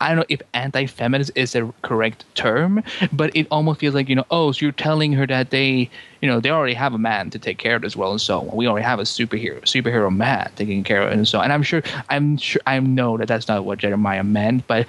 [0.00, 4.16] I don't know if anti-feminist is the correct term, but it almost feels like you
[4.16, 5.90] know, oh, so you're telling her that they,
[6.20, 8.40] you know, they already have a man to take care of this well and so
[8.40, 8.56] on.
[8.56, 11.44] We already have a superhero, superhero man taking care of it and so on.
[11.44, 14.86] And I'm sure, I'm sure, I know that that's not what Jeremiah meant, but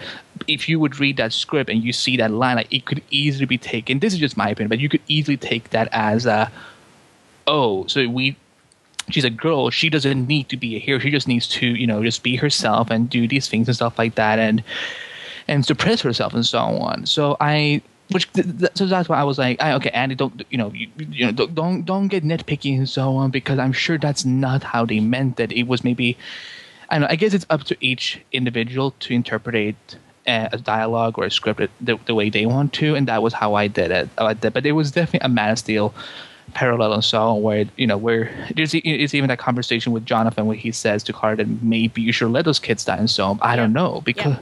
[0.48, 3.46] if you would read that script and you see that line, like it could easily
[3.46, 4.00] be taken.
[4.00, 6.52] This is just my opinion, but you could easily take that as a,
[7.48, 8.38] oh, so we
[9.10, 9.70] she's a girl.
[9.70, 11.00] She doesn't need to be a hero.
[11.00, 13.98] She just needs to you know just be herself and do these things and stuff
[13.98, 14.64] like that and
[15.48, 17.06] and suppress herself and so on.
[17.06, 18.28] So i which
[18.76, 21.32] so that's why i was like I, okay andy don't you know you, you know
[21.32, 25.00] don't, don't don't get nitpicky and so on because i'm sure that's not how they
[25.00, 26.18] meant it it was maybe
[26.90, 29.96] i know i guess it's up to each individual to interpret it
[30.28, 33.34] uh, a dialogue or a script the, the way they want to and that was
[33.34, 34.10] how i did it.
[34.18, 35.94] I did, but it was definitely a man of steel
[36.54, 40.46] parallel and so on where you know where there's it's even that conversation with jonathan
[40.46, 43.40] where he says to that maybe you should let those kids die and so on.
[43.42, 44.40] i don't know because Yeah.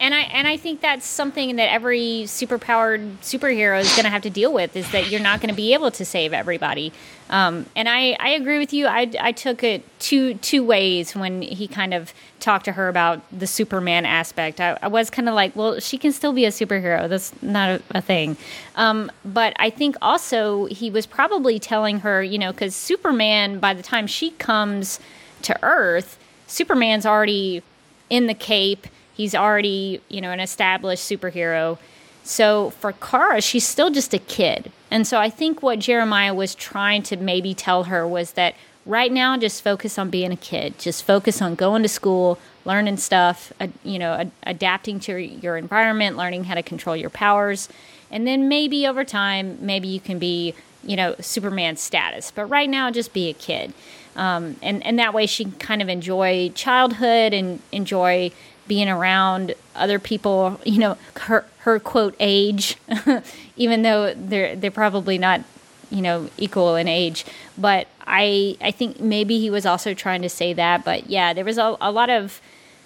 [0.00, 4.22] And I and I think that's something that every superpowered superhero is going to have
[4.22, 6.92] to deal with is that you're not going to be able to save everybody.
[7.30, 8.86] Um, and I, I agree with you.
[8.86, 12.12] I, I took it two two ways when he kind of
[12.44, 14.60] talked to her about the Superman aspect.
[14.60, 17.08] I, I was kind of like, well, she can still be a superhero.
[17.08, 18.36] That's not a, a thing.
[18.76, 23.74] Um, but I think also he was probably telling her, you know, because Superman, by
[23.74, 25.00] the time she comes
[25.42, 27.62] to Earth, Superman's already
[28.10, 28.86] in the cape.
[29.14, 31.78] He's already, you know, an established superhero.
[32.22, 34.70] So for Kara, she's still just a kid.
[34.90, 38.54] And so I think what Jeremiah was trying to maybe tell her was that
[38.86, 40.78] right now, just focus on being a kid.
[40.78, 46.16] Just focus on going to school, learning stuff, you know, ad- adapting to your environment,
[46.16, 47.68] learning how to control your powers.
[48.10, 52.30] And then maybe over time, maybe you can be, you know, Superman status.
[52.30, 53.72] But right now, just be a kid.
[54.16, 58.30] Um, and, and that way she can kind of enjoy childhood and enjoy
[58.68, 62.76] being around other people, you know, her, her quote age,
[63.56, 65.42] even though they're, they're probably not,
[65.90, 67.26] you know, equal in age.
[67.58, 70.84] But I, I think maybe he was also trying to say that.
[70.84, 72.40] But yeah, there was a, a lot of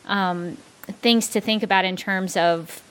[0.07, 0.57] um,
[1.01, 2.83] things to think about in terms of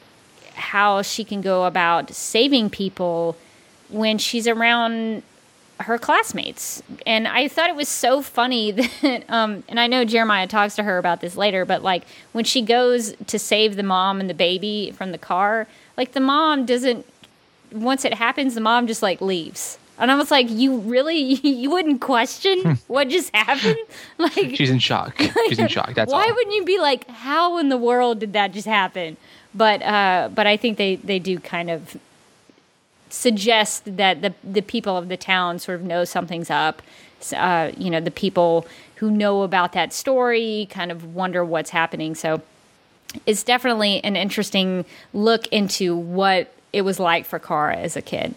[0.54, 3.38] how she can go about saving people
[3.90, 5.24] when she's around
[5.82, 6.82] her classmates.
[7.06, 10.84] And I thought it was so funny that, um, and I know Jeremiah talks to
[10.84, 14.34] her about this later, but like when she goes to save the mom and the
[14.34, 17.06] baby from the car, like the mom doesn't,
[17.72, 19.78] once it happens, the mom just like leaves.
[20.00, 23.78] And I was like, you really, you wouldn't question what just happened?
[24.18, 27.58] Like, she's in shock she's in shock that's why all wouldn't you be like, how
[27.60, 29.16] in the world did that just happen?
[29.54, 31.98] But uh, but I think they they do kind of
[33.10, 36.82] suggest that the the people of the town sort of know something's up.
[37.36, 42.16] Uh, you know, the people who know about that story kind of wonder what's happening.
[42.16, 42.42] So
[43.26, 48.36] it's definitely an interesting look into what it was like for Kara as a kid.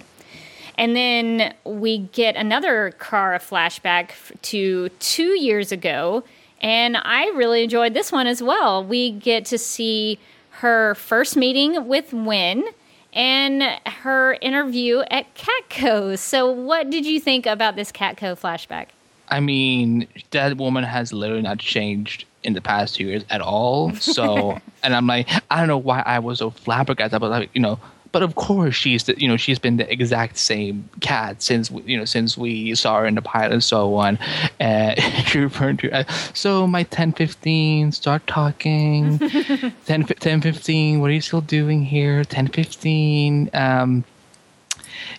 [0.81, 6.25] And then we get another Kara flashback to two years ago.
[6.63, 8.83] And I really enjoyed this one as well.
[8.83, 10.19] We get to see
[10.53, 12.65] her first meeting with Winn
[13.13, 16.19] and her interview at Catco.
[16.19, 18.87] So, what did you think about this Catco flashback?
[19.29, 23.95] I mean, that woman has literally not changed in the past two years at all.
[23.97, 27.61] So, and I'm like, I don't know why I was so flabbergasted, but like, you
[27.61, 27.79] know,
[28.13, 31.97] but of course she's the, you know, she's been the exact same cat since you
[31.97, 34.19] know since we saw her in the pilot and so on.
[34.61, 34.95] Uh,
[35.27, 39.19] she referred to, uh, so my 1015, start talking.
[39.87, 42.25] 10, 10 15, what are you still doing here?
[42.25, 43.51] 10 15.
[43.55, 44.05] Um,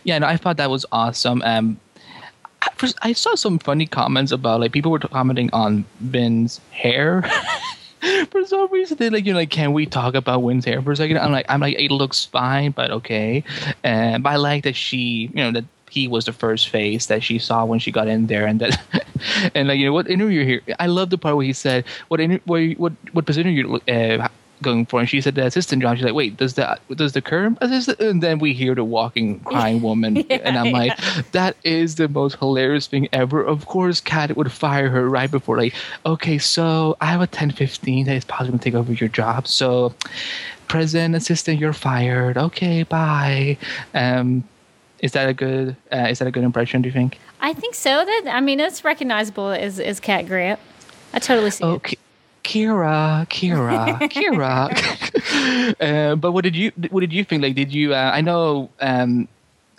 [0.03, 1.41] yeah, no, I thought that was awesome.
[1.43, 1.79] Um,
[2.61, 7.23] I- I saw some funny comments about like people were commenting on Ben's hair.
[8.31, 10.91] for some reason, they like you know like can we talk about Winn's hair for
[10.91, 11.17] a second?
[11.17, 13.43] I'm like I'm like it looks fine, but okay.
[13.83, 17.21] And but I like that she you know that he was the first face that
[17.21, 18.81] she saw when she got in there, and that
[19.55, 20.61] and like you know what interview here.
[20.79, 24.27] I love the part where he said what inter- what what what position you uh,
[24.61, 25.97] going for, and she said the assistant job.
[25.97, 27.99] She's like, wait, does the does the current assistant?
[27.99, 30.97] And then we hear the walking crying woman, and I'm like,
[31.31, 33.43] that is the most hilarious thing ever.
[33.43, 35.73] Of course, Cat would fire her right before, like,
[36.05, 39.47] okay, so I have a 1015 that is possibly gonna take over your job.
[39.47, 39.93] So,
[40.67, 42.37] president assistant, you're fired.
[42.37, 43.57] Okay, bye.
[43.93, 44.43] Um,
[44.99, 45.75] is that a good?
[45.91, 46.81] Uh, is that a good impression?
[46.81, 47.19] Do you think?
[47.39, 47.89] I think so.
[48.05, 50.59] That I mean, it's recognizable as as Cat Grant.
[51.13, 51.99] I totally see it.
[52.43, 55.75] Kira, Kira, Kira.
[55.81, 57.43] uh, but what did you what did you think?
[57.43, 57.93] Like, did you?
[57.93, 58.69] Uh, I know.
[58.79, 59.27] Um,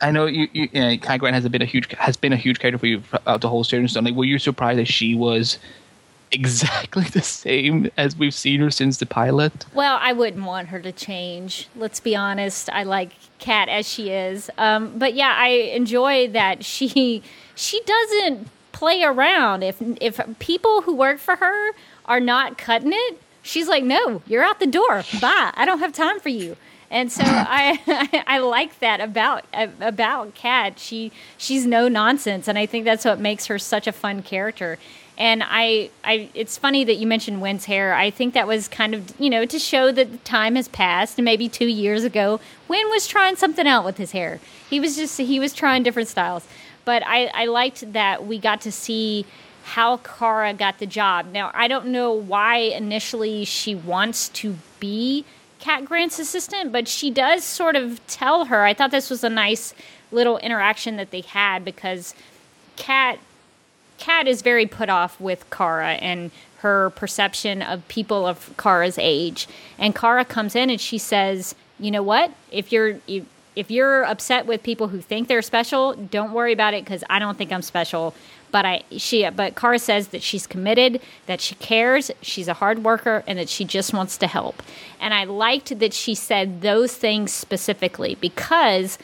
[0.00, 0.48] I know you.
[0.52, 3.00] you, know, Cat Grant has been a huge has been a huge character for you
[3.00, 3.92] throughout the whole series.
[3.92, 5.58] So, like, were you surprised that she was
[6.32, 9.66] exactly the same as we've seen her since the pilot?
[9.74, 11.68] Well, I wouldn't want her to change.
[11.76, 12.70] Let's be honest.
[12.70, 14.50] I like Cat as she is.
[14.56, 17.22] Um, but yeah, I enjoy that she
[17.54, 19.62] she doesn't play around.
[19.62, 21.72] If if people who work for her
[22.07, 25.05] are not cutting it, she's like, "No, you're out the door.
[25.20, 25.53] Bye.
[25.55, 26.57] I don't have time for you."
[26.90, 29.44] And so I, I, like that about
[29.80, 30.78] about Cat.
[30.78, 34.78] She she's no nonsense, and I think that's what makes her such a fun character.
[35.18, 37.94] And I, I, it's funny that you mentioned Winn's hair.
[37.94, 41.18] I think that was kind of, you know, to show that time has passed.
[41.18, 44.40] And maybe two years ago, Winn was trying something out with his hair.
[44.70, 46.46] He was just, he was trying different styles.
[46.84, 49.26] But I, I liked that we got to see
[49.64, 51.32] how Kara got the job.
[51.32, 55.24] Now, I don't know why initially she wants to be
[55.60, 58.64] Cat Grant's assistant, but she does sort of tell her.
[58.64, 59.74] I thought this was a nice
[60.10, 62.14] little interaction that they had because
[62.76, 63.18] Cat
[63.98, 69.46] Cat is very put off with Kara and her perception of people of Kara's age.
[69.78, 72.32] And Kara comes in and she says, "You know what?
[72.50, 72.98] If you're
[73.54, 77.18] if you're upset with people who think they're special, don't worry about it because I
[77.18, 78.14] don't think I'm special.
[78.53, 82.84] But I she but Kara says that she's committed, that she cares, she's a hard
[82.84, 84.62] worker, and that she just wants to help.
[85.00, 88.98] And I liked that she said those things specifically because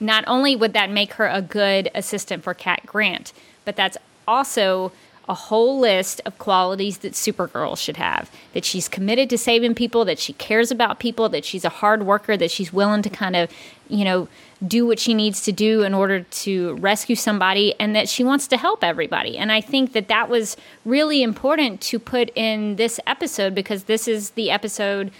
[0.00, 3.32] not only would that make her a good assistant for Cat Grant,
[3.64, 4.92] but that's also
[5.28, 8.30] a whole list of qualities that Supergirl should have.
[8.54, 12.04] That she's committed to saving people, that she cares about people, that she's a hard
[12.04, 13.50] worker, that she's willing to kind of,
[13.88, 14.28] you know,
[14.66, 18.48] do what she needs to do in order to rescue somebody, and that she wants
[18.48, 19.38] to help everybody.
[19.38, 24.08] And I think that that was really important to put in this episode because this
[24.08, 25.12] is the episode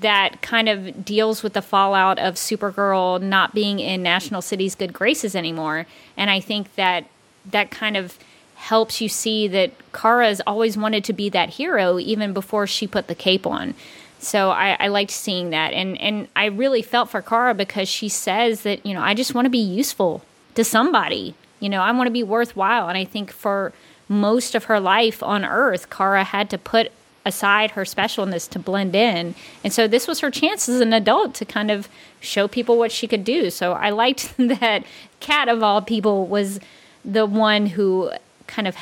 [0.00, 4.92] that kind of deals with the fallout of Supergirl not being in National City's good
[4.92, 5.86] graces anymore.
[6.16, 7.06] And I think that
[7.50, 8.18] that kind of
[8.56, 12.86] helps you see that Kara has always wanted to be that hero even before she
[12.86, 13.74] put the cape on.
[14.18, 18.08] So I, I liked seeing that, and and I really felt for Kara because she
[18.08, 20.22] says that you know I just want to be useful
[20.54, 21.34] to somebody.
[21.60, 23.72] You know I want to be worthwhile, and I think for
[24.08, 26.92] most of her life on Earth, Kara had to put
[27.26, 29.34] aside her specialness to blend in.
[29.64, 31.88] And so this was her chance as an adult to kind of
[32.20, 33.50] show people what she could do.
[33.50, 34.84] So I liked that
[35.18, 36.60] Cat of all people was
[37.04, 38.12] the one who
[38.46, 38.76] kind of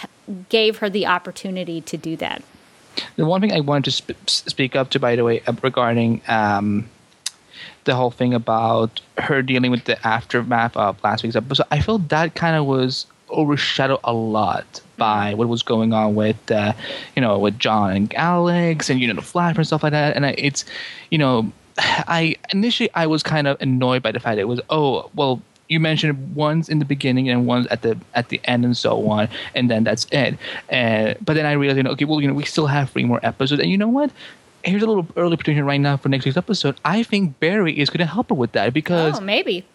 [0.51, 2.43] gave her the opportunity to do that.
[3.17, 6.89] The one thing I wanted to sp- speak up to, by the way, regarding um,
[7.85, 12.09] the whole thing about her dealing with the aftermath of last week's episode, I felt
[12.09, 15.39] that kind of was overshadowed a lot by mm-hmm.
[15.39, 16.73] what was going on with, uh,
[17.17, 20.17] you know, with J'onn and Alex and you know the Flash and stuff like that.
[20.17, 20.65] And I, it's,
[21.11, 24.61] you know, I initially I was kind of annoyed by the fact that it was
[24.71, 25.43] oh well
[25.75, 29.11] you mentioned one's in the beginning and one's at the at the end and so
[29.11, 30.39] on, and then that's it.
[30.73, 33.05] Uh, but then I realized, you know, okay, well, you know, we still have three
[33.05, 34.11] more episodes, and you know what?
[34.63, 36.77] Here's a little early prediction right now for next week's episode.
[36.85, 39.67] I think Barry is going to help her with that because oh, maybe.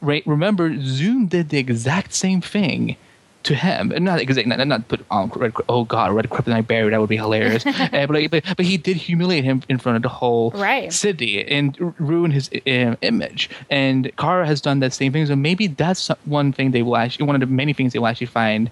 [0.00, 2.96] Right, remember, Zoom did the exact same thing
[3.42, 5.52] to him, and not exactly, not, not put on red.
[5.68, 7.64] Oh God, red kryptonite Barry, that would be hilarious.
[7.66, 10.92] uh, but, like, but, but he did humiliate him in front of the whole right.
[10.92, 13.48] city and ruin his uh, image.
[13.70, 15.26] And Kara has done that same thing.
[15.26, 18.08] So maybe that's one thing they will actually, one of the many things they will
[18.08, 18.70] actually find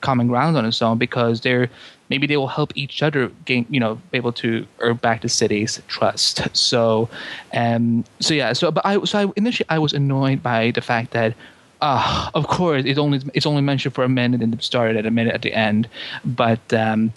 [0.00, 1.68] common ground on its own because they're
[2.10, 5.28] maybe they will help each other gain, you know, be able to earn back the
[5.28, 6.46] city's trust.
[6.56, 7.08] So,
[7.52, 8.52] um, so yeah.
[8.52, 11.34] So, but I, so I initially I was annoyed by the fact that
[11.84, 15.10] uh, of course, it's only it's only mentioned for a minute and started at a
[15.10, 15.88] minute at the end,
[16.24, 16.72] but.
[16.72, 17.12] Um,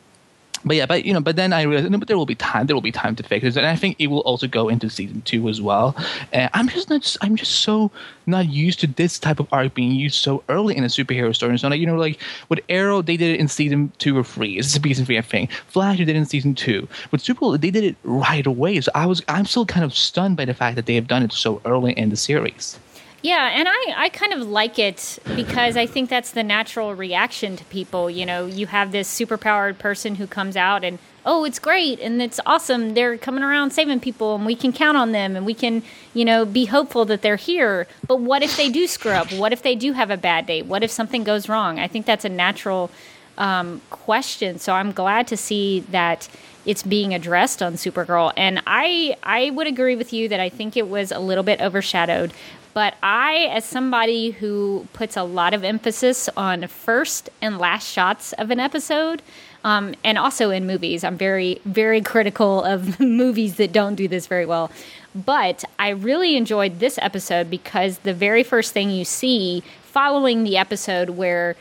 [0.65, 2.65] but yeah, but you know, but then I realized, no, but there will be time.
[2.65, 4.89] There will be time to fix it, and I think it will also go into
[4.89, 5.95] season two as well.
[6.33, 7.91] And I'm just not, I'm just so
[8.25, 11.51] not used to this type of arc being used so early in a superhero story.
[11.51, 14.23] And so, like, you know, like with Arrow, they did it in season two or
[14.23, 14.57] three.
[14.57, 15.51] It's a season three, I think.
[15.51, 16.87] Flash, they did it in season two.
[17.11, 18.81] With Supergirl, they did it right away.
[18.81, 21.23] So I was, I'm still kind of stunned by the fact that they have done
[21.23, 22.79] it so early in the series.
[23.23, 27.55] Yeah, and I, I kind of like it because I think that's the natural reaction
[27.57, 28.09] to people.
[28.09, 32.21] You know, you have this superpowered person who comes out and, oh, it's great and
[32.21, 32.93] it's awesome.
[32.93, 35.81] They're coming around saving people and we can count on them and we can,
[36.13, 37.87] you know, be hopeful that they're here.
[38.05, 39.33] But what if they do screw up?
[39.33, 40.61] What if they do have a bad day?
[40.61, 41.79] What if something goes wrong?
[41.79, 42.91] I think that's a natural
[43.37, 44.59] um, question.
[44.59, 46.29] So I'm glad to see that
[46.65, 48.33] it's being addressed on Supergirl.
[48.35, 51.61] And I I would agree with you that I think it was a little bit
[51.61, 52.33] overshadowed
[52.77, 58.33] but I, as somebody who puts a lot of emphasis on first and last shots
[58.33, 59.23] of an episode,
[59.63, 64.27] Um, and also in movies, I'm very, very critical of movies that don't do this
[64.27, 64.69] very well.
[65.15, 70.57] But I really enjoyed this episode because the very first thing you see following the
[70.57, 71.55] episode where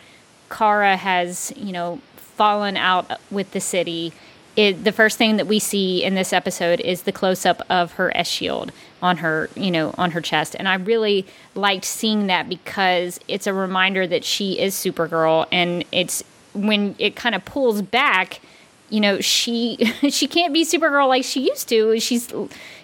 [0.51, 4.13] Kara has, you know, fallen out with the city,
[4.55, 7.93] it, the first thing that we see in this episode is the close up of
[7.93, 8.71] her S shield
[9.03, 10.57] on her, you know, on her chest.
[10.59, 15.85] And I really liked seeing that because it's a reminder that she is Supergirl and
[15.93, 16.25] it's
[16.55, 18.41] when it kind of pulls back,
[18.89, 19.77] you know, she
[20.11, 21.99] she can't be Supergirl like she used to.
[22.01, 22.33] She's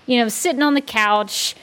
[0.06, 1.54] you know, sitting on the couch,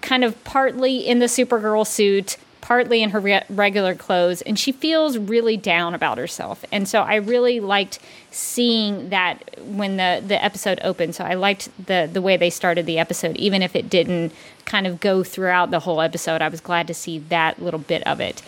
[0.00, 2.36] kind of partly in the Supergirl suit,
[2.66, 6.64] partly in her re- regular clothes, and she feels really down about herself.
[6.72, 8.00] And so I really liked
[8.32, 11.14] seeing that when the, the episode opened.
[11.14, 14.32] So I liked the the way they started the episode, even if it didn't
[14.64, 16.42] kind of go throughout the whole episode.
[16.42, 18.42] I was glad to see that little bit of it.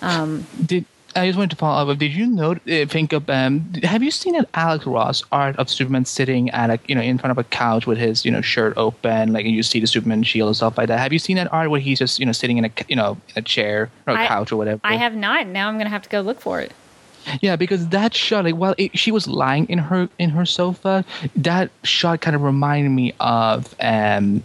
[0.00, 0.84] Um, Did
[1.16, 1.98] I just wanted to follow up.
[1.98, 2.52] Did you know?
[2.52, 6.70] Uh, think of um, have you seen that Alex Ross art of Superman sitting at
[6.70, 9.44] a you know in front of a couch with his you know shirt open, like
[9.44, 10.98] and you see the Superman shield and stuff like that.
[10.98, 13.16] Have you seen that art where he's just you know sitting in a you know
[13.28, 14.80] in a chair or a I- couch or whatever?
[14.84, 15.46] I have not.
[15.46, 16.72] Now I'm going to have to go look for it.
[17.40, 21.04] Yeah, because that shot, like while it, she was lying in her in her sofa,
[21.36, 24.44] that shot kind of reminded me of um,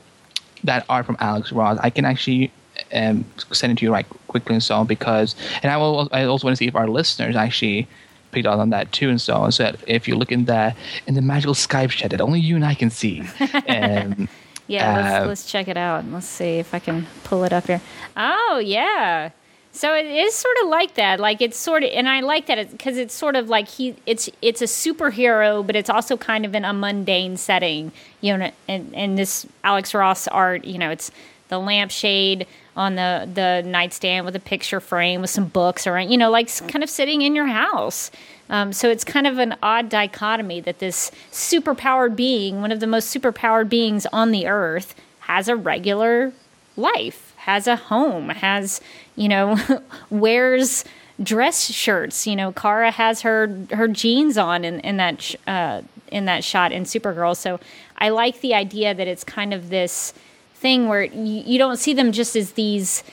[0.63, 1.77] that art from Alex Ross.
[1.81, 2.51] I can actually
[2.93, 6.09] um, send it to you right quickly and so on because, and I will.
[6.11, 7.87] I also want to see if our listeners actually
[8.31, 9.51] picked out on that too and so on.
[9.51, 10.75] So that if you look in the
[11.07, 13.21] in the magical Skype chat that only you and I can see.
[13.67, 14.29] um,
[14.69, 16.05] Yeah, let's, Uh, let's check it out.
[16.05, 17.81] Let's see if I can pull it up here.
[18.15, 19.31] Oh, yeah.
[19.71, 21.19] So it is sort of like that.
[21.19, 24.29] Like it's sort of, and I like that because it's sort of like he, it's
[24.41, 27.91] it's a superhero, but it's also kind of in a mundane setting.
[28.21, 31.11] You know, and and this Alex Ross art, you know, it's
[31.49, 32.45] the lampshade
[32.79, 36.47] on the the nightstand with a picture frame with some books around, you know, like
[36.69, 38.09] kind of sitting in your house.
[38.49, 42.87] Um, so it's kind of an odd dichotomy that this superpowered being, one of the
[42.87, 46.31] most superpowered beings on the earth, has a regular
[46.77, 48.79] life, has a home, has,
[49.17, 49.59] you know,
[50.09, 50.85] wears
[51.21, 52.25] dress shirts.
[52.25, 56.45] You know, Kara has her her jeans on in, in that sh- uh, in that
[56.45, 57.35] shot in Supergirl.
[57.35, 57.59] So
[57.97, 60.13] I like the idea that it's kind of this
[60.59, 63.03] thing where you, you don't see them just as these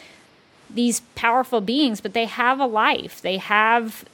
[0.69, 3.23] these powerful beings, but they have a life.
[3.23, 4.05] They have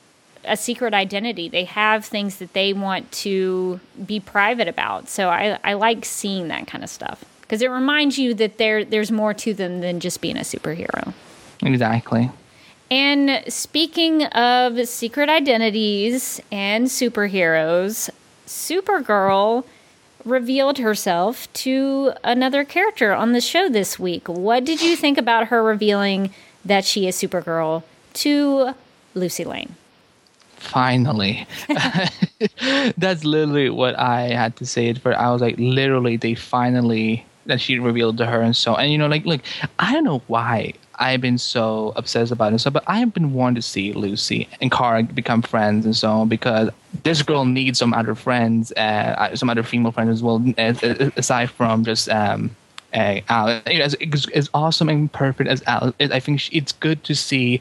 [0.44, 1.48] a secret identity.
[1.48, 5.08] They have things that they want to be private about.
[5.08, 8.84] So I, I like seeing that kind of stuff because it reminds you that there
[8.84, 11.14] there's more to them than just being a superhero.
[11.62, 12.30] exactly.
[12.90, 18.10] And speaking of secret identities and superheroes,
[18.46, 19.64] Supergirl
[20.24, 24.28] revealed herself to another character on the show this week.
[24.28, 26.32] What did you think about her revealing
[26.64, 27.82] that she is Supergirl
[28.14, 28.74] to
[29.14, 29.74] Lucy Lane?
[30.56, 31.46] Finally.
[32.96, 35.16] That's literally what I had to say it for.
[35.18, 38.98] I was like, literally, they finally that she revealed to her and so and you
[38.98, 39.40] know like look
[39.78, 43.56] i don't know why i've been so obsessed about it so but i've been wanting
[43.56, 46.70] to see lucy and Kara become friends and so on because
[47.04, 51.12] this girl needs some other friends uh, some other female friends as well as, as-
[51.16, 52.54] aside from just um
[52.94, 57.14] uh, Alice, as, as awesome and perfect as Alice I think she, it's good to
[57.14, 57.60] see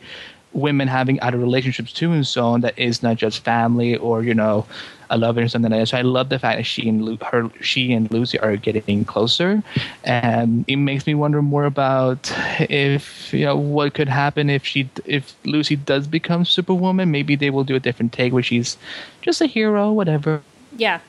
[0.53, 4.33] women having other relationships too and so on that is not just family or you
[4.33, 4.65] know
[5.11, 5.87] a lover or something like that.
[5.87, 9.05] So I love the fact that she and Lu- her she and Lucy are getting
[9.05, 9.61] closer,
[10.03, 12.31] and it makes me wonder more about
[12.61, 17.11] if you know what could happen if she if Lucy does become Superwoman.
[17.11, 18.77] Maybe they will do a different take where she's
[19.21, 20.41] just a hero, whatever.
[20.75, 20.99] Yeah.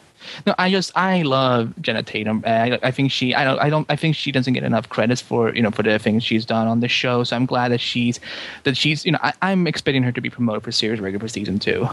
[0.47, 2.43] No, I just I love Jenna Tatum.
[2.47, 5.21] I, I think she I don't I don't I think she doesn't get enough credits
[5.21, 7.25] for you know for the things she's done on the show.
[7.25, 8.21] So I'm glad that she's
[8.65, 11.29] that she's you know I, I'm expecting her to be promoted for series regular for
[11.29, 11.89] season two.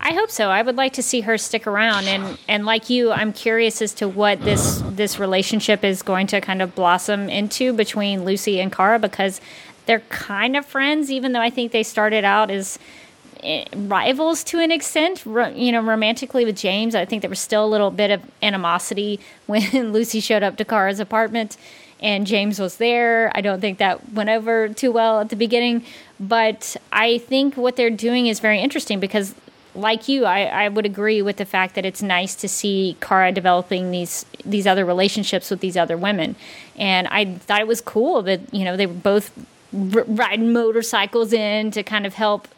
[0.00, 0.50] I hope so.
[0.50, 3.92] I would like to see her stick around, and and like you, I'm curious as
[3.94, 8.72] to what this this relationship is going to kind of blossom into between Lucy and
[8.72, 9.40] Kara because
[9.86, 12.78] they're kind of friends, even though I think they started out as
[13.74, 15.24] rivals to an extent.
[15.26, 19.20] You know, romantically with James, I think there was still a little bit of animosity
[19.46, 21.56] when Lucy showed up to Kara's apartment.
[22.00, 23.32] And James was there.
[23.34, 25.84] I don't think that went over too well at the beginning,
[26.20, 29.34] but I think what they're doing is very interesting because
[29.74, 33.32] like you, I, I would agree with the fact that it's nice to see Kara
[33.32, 36.36] developing these these other relationships with these other women,
[36.76, 39.30] and I thought it was cool that you know they were both
[39.72, 42.48] riding motorcycles in to kind of help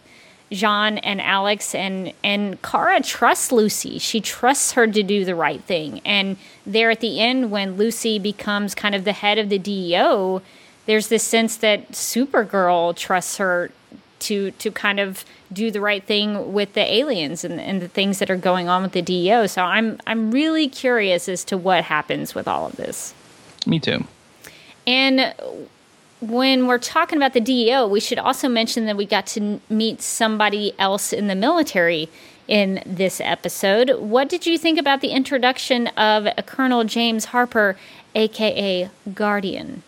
[0.51, 3.99] J'onn and Alex, and and Kara trusts Lucy.
[3.99, 6.37] She trusts her to do the right thing, and
[6.67, 10.43] there at the end when Lucy becomes kind of the head of the DEO,
[10.87, 13.71] there's this sense that Supergirl trusts her
[14.21, 18.19] to to kind of do the right thing with the aliens and, and the things
[18.19, 19.47] that are going on with the DEO.
[19.47, 23.15] So I'm I'm really curious as to what happens with all of this.
[23.67, 24.05] Me too.
[24.87, 25.35] And
[26.21, 30.03] when we're talking about the DEO, we should also mention that we got to meet
[30.03, 32.09] somebody else in the military
[32.47, 33.91] in this episode.
[33.99, 37.77] What did you think about the introduction of Colonel James Harper,
[38.15, 39.83] aka Guardian?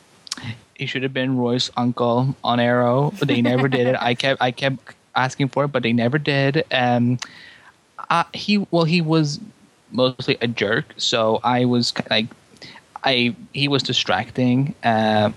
[0.74, 3.96] He should have been Roy's uncle on Arrow, but they never did it.
[4.00, 4.78] I kept I kept
[5.14, 6.64] asking for it, but they never did.
[6.70, 7.18] Um,
[8.32, 9.38] he well, he was
[9.90, 12.26] mostly a jerk, so I was like,
[13.04, 14.74] I he was distracting.
[14.82, 15.32] Uh,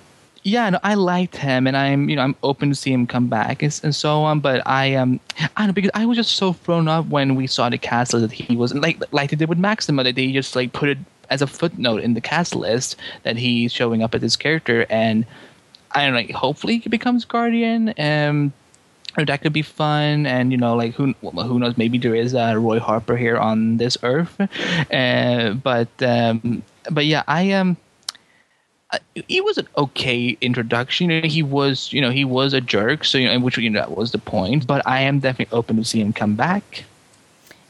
[0.46, 3.28] yeah, no, I liked him, and I'm you know I'm open to see him come
[3.28, 4.42] back and, and so on.
[4.42, 7.48] But I um I don't know because I was just so thrown up when we
[7.48, 10.32] saw the cast list that he was like like they did with Maxima that they
[10.32, 11.00] just like put it
[11.32, 15.26] as a footnote in the cast list that he's showing up as this character, and
[15.92, 16.20] I don't know.
[16.20, 17.96] like Hopefully, he becomes Guardian.
[17.98, 18.54] Um,
[19.18, 21.76] or that could be fun, and you know, like who who knows?
[21.76, 24.40] Maybe there is a Roy Harper here on this earth,
[24.92, 27.70] uh, but um, but yeah, I am.
[27.70, 27.78] Um,
[29.28, 31.24] he was an okay introduction.
[31.24, 33.06] He was, you know, he was a jerk.
[33.06, 34.68] So, you know, which you know that was the point.
[34.68, 36.84] But I am definitely open to see him come back.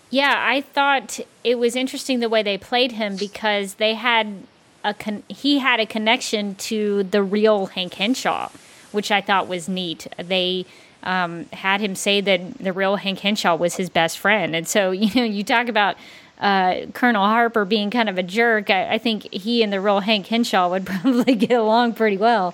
[0.10, 4.44] Yeah, I thought it was interesting the way they played him because they had
[4.84, 8.50] a con- he had a connection to the real Hank Henshaw,
[8.92, 10.08] which I thought was neat.
[10.18, 10.66] They
[11.04, 14.92] um, had him say that the real Hank Henshaw was his best friend, and so
[14.92, 15.98] you know, you talk about
[16.40, 20.02] uh, Colonel Harper being kind of a jerk, I, I, think he and the real
[20.02, 22.54] Hank Henshaw would probably get along pretty well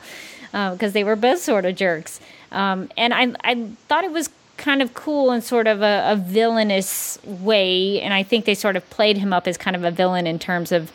[0.51, 2.19] because uh, they were both sort of jerks.
[2.51, 6.15] Um, and I, I thought it was kind of cool in sort of a, a,
[6.15, 7.99] villainous way.
[8.01, 10.37] And I think they sort of played him up as kind of a villain in
[10.37, 10.91] terms of,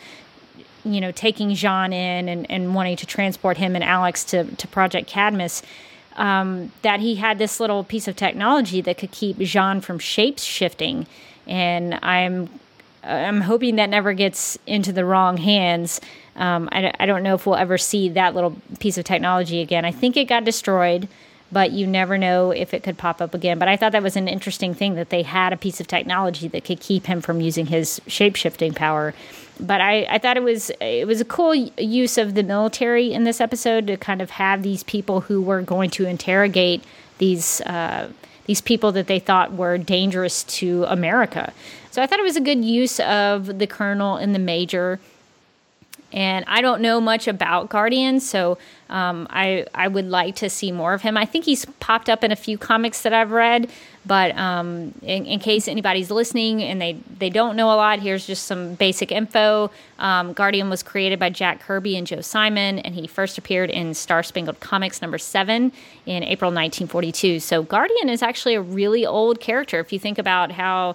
[0.85, 4.69] you know, taking J'onn in and, and wanting to transport him and Alex to, to
[4.69, 5.63] Project Cadmus.
[6.17, 10.39] Um, that he had this little piece of technology that could keep J'onn from shape
[10.39, 11.07] shifting.
[11.47, 12.49] And I'm
[13.07, 16.01] I'm hoping that never gets into the wrong hands.
[16.35, 19.85] Um, I, I don't know if we'll ever see that little piece of technology again.
[19.85, 21.09] I think it got destroyed,
[21.51, 23.59] but you never know if it could pop up again.
[23.59, 26.49] But I thought that was an interesting thing that they had a piece of technology
[26.49, 29.15] that could keep him from using his shape shifting power.
[29.59, 33.25] But I, I thought it was it was a cool use of the military in
[33.25, 36.85] this episode to kind of have these people who were going to interrogate
[37.19, 38.11] these uh,
[38.45, 41.53] these people that they thought were dangerous to America.
[41.97, 45.01] So I thought it was a good use of the colonel and the major.
[46.13, 48.59] And I don't know much about Guardian, so
[48.91, 51.17] um, I I would like to see more of him.
[51.17, 53.71] I think he's popped up in a few comics that I've read,
[54.05, 58.27] but um, in, in, case anybody's listening and they, they don't know a lot, here's
[58.27, 59.71] just some basic info.
[59.99, 63.95] Um, Guardian was created by Jack Kirby and Joe Simon, and he first appeared in
[63.95, 65.73] Star Spangled Comics number seven
[66.05, 67.41] in April 1942.
[67.41, 70.95] So Guardian is actually a really old character if you think about how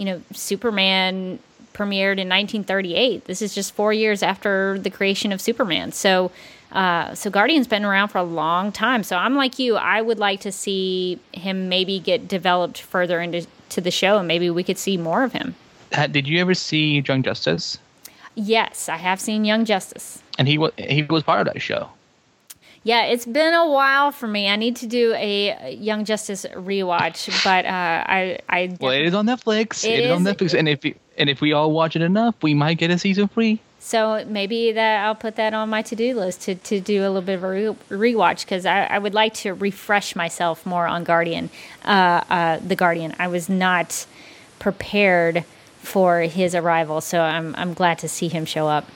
[0.00, 1.38] you know, Superman
[1.74, 3.26] premiered in 1938.
[3.26, 5.92] This is just four years after the creation of Superman.
[5.92, 6.32] So,
[6.72, 9.02] uh, so Guardian's been around for a long time.
[9.02, 9.76] So I'm like you.
[9.76, 14.26] I would like to see him maybe get developed further into to the show, and
[14.26, 15.54] maybe we could see more of him.
[15.92, 17.76] Uh, did you ever see Young Justice?
[18.34, 20.22] Yes, I have seen Young Justice.
[20.38, 21.90] And he was he was part of that show.
[22.82, 24.48] Yeah, it's been a while for me.
[24.48, 29.14] I need to do a Young Justice rewatch, but uh, I, I well, it is
[29.14, 29.84] on Netflix.
[29.84, 30.84] it, it is, is on Netflix, and if
[31.18, 33.60] and if we all watch it enough, we might get a season free.
[33.80, 37.08] So maybe that I'll put that on my to do list to, to do a
[37.08, 40.86] little bit of a re- rewatch because I, I would like to refresh myself more
[40.86, 41.50] on Guardian,
[41.84, 43.14] uh, uh, the Guardian.
[43.18, 44.06] I was not
[44.58, 45.44] prepared
[45.78, 48.86] for his arrival, so I'm I'm glad to see him show up.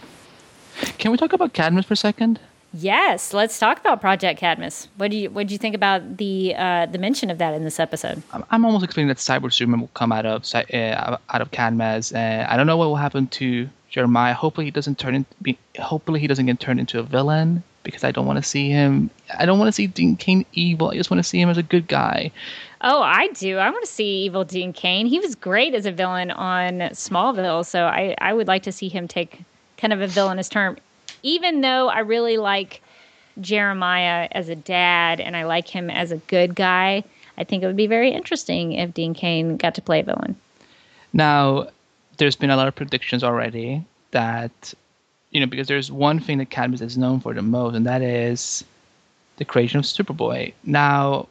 [0.98, 2.40] Can we talk about Cadmus for a second?
[2.76, 4.88] Yes, let's talk about Project Cadmus.
[4.96, 7.62] What do you what do you think about the uh, the mention of that in
[7.62, 8.20] this episode?
[8.32, 12.12] I'm almost expecting that Cyber Superman will come out of uh, out of Cadmus.
[12.12, 14.34] Uh, I don't know what will happen to Jeremiah.
[14.34, 18.10] Hopefully he doesn't turn into hopefully he doesn't get turned into a villain because I
[18.10, 19.08] don't want to see him.
[19.38, 20.90] I don't want to see Dean Cain evil.
[20.90, 22.32] I just want to see him as a good guy.
[22.80, 23.58] Oh, I do.
[23.58, 25.06] I want to see evil Dean Cain.
[25.06, 28.88] He was great as a villain on Smallville, so I I would like to see
[28.88, 29.44] him take
[29.76, 30.76] kind of a villainous turn
[31.24, 32.82] even though I really like
[33.40, 37.02] Jeremiah as a dad and I like him as a good guy,
[37.36, 40.36] I think it would be very interesting if Dean Cain got to play a villain.
[41.12, 41.68] Now,
[42.18, 44.74] there's been a lot of predictions already that,
[45.30, 48.02] you know, because there's one thing that Cadmus is known for the most, and that
[48.02, 48.62] is
[49.36, 50.52] the creation of Superboy.
[50.62, 51.28] Now,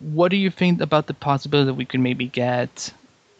[0.00, 2.92] what do you think about the possibility that we could maybe get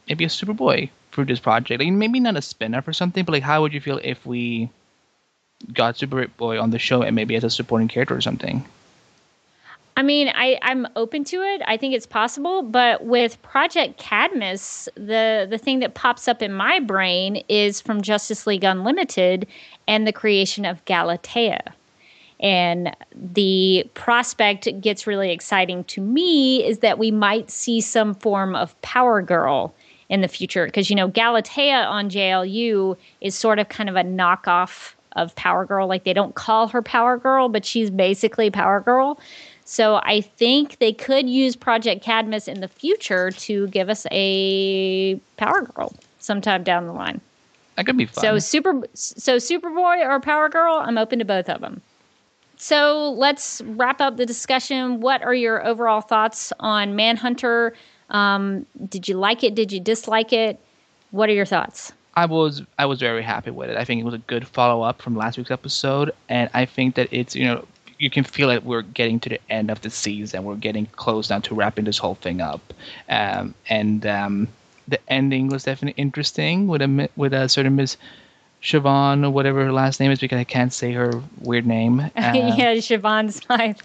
[0.09, 1.83] maybe a Superboy through this project?
[1.83, 4.71] Like maybe not a spin-off or something, but like how would you feel if we
[5.73, 8.65] got Superboy on the show and maybe as a supporting character or something.
[9.97, 11.63] I mean, I, I'm open to it.
[11.67, 16.53] I think it's possible, but with Project Cadmus, the the thing that pops up in
[16.53, 19.47] my brain is from Justice League Unlimited
[19.87, 21.73] and the creation of Galatea.
[22.41, 28.57] And the prospect gets really exciting to me is that we might see some form
[28.57, 29.73] of Power Girl
[30.09, 30.67] in the future.
[30.67, 35.65] Because, you know, Galatea on JLU is sort of kind of a knockoff of Power
[35.65, 35.87] Girl.
[35.87, 39.19] Like they don't call her Power Girl, but she's basically Power Girl.
[39.65, 45.17] So I think they could use Project Cadmus in the future to give us a
[45.37, 47.21] Power Girl sometime down the line.
[47.77, 48.23] That could be fun.
[48.23, 51.81] So super, so Superboy or Power Girl, I'm open to both of them.
[52.57, 55.01] So let's wrap up the discussion.
[55.01, 57.75] What are your overall thoughts on Manhunter?
[58.11, 59.55] Um, did you like it?
[59.55, 60.61] Did you dislike it?
[61.11, 61.93] What are your thoughts?
[62.17, 63.77] I was I was very happy with it.
[63.77, 66.95] I think it was a good follow up from last week's episode, and I think
[66.95, 67.67] that it's you know
[67.99, 70.45] you can feel like we're getting to the end of the season.
[70.45, 72.73] We're getting close down to wrapping this whole thing up,
[73.09, 74.49] um, and um,
[74.89, 77.97] the ending was definitely interesting with a with a certain Miss
[78.63, 82.01] Siobhan or whatever her last name is because I can't say her weird name.
[82.17, 83.79] Um, yeah, Siobhan Smythe.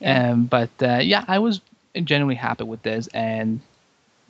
[0.00, 0.30] Yeah.
[0.30, 1.60] Um, but uh, yeah, I was
[1.94, 3.60] genuinely happy with this, and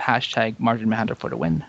[0.01, 1.65] hashtag Martian Manhunter for the win.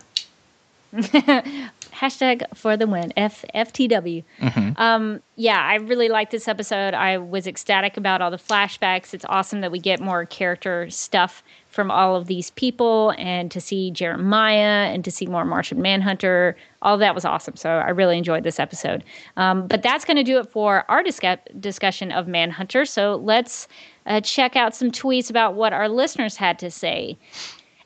[1.92, 4.22] hashtag for the win F FTW.
[4.40, 4.80] Mm-hmm.
[4.80, 6.94] Um, yeah, I really liked this episode.
[6.94, 9.12] I was ecstatic about all the flashbacks.
[9.12, 13.60] It's awesome that we get more character stuff from all of these people, and to
[13.60, 16.56] see Jeremiah and to see more Martian Manhunter.
[16.82, 17.56] All that was awesome.
[17.56, 19.02] So I really enjoyed this episode.
[19.36, 22.84] Um, but that's going to do it for our discuss- discussion of Manhunter.
[22.84, 23.66] So let's
[24.06, 27.18] uh, check out some tweets about what our listeners had to say.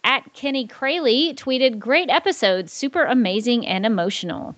[0.08, 4.56] At Kenny Crayley tweeted, Great episode, super amazing and emotional.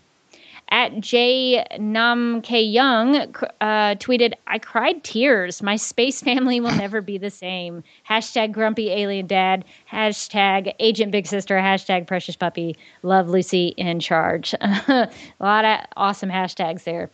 [0.69, 3.17] At J Nam K Young
[3.61, 5.61] uh, tweeted, I cried tears.
[5.61, 7.83] My space family will never be the same.
[8.09, 9.65] Hashtag grumpy alien dad.
[9.91, 11.59] Hashtag agent big sister.
[11.59, 12.77] Hashtag precious puppy.
[13.03, 14.55] Love Lucy in charge.
[14.61, 17.11] a lot of awesome hashtags there.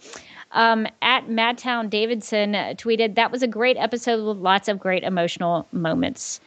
[0.53, 5.67] Um, at Madtown Davidson tweeted, That was a great episode with lots of great emotional
[5.73, 6.39] moments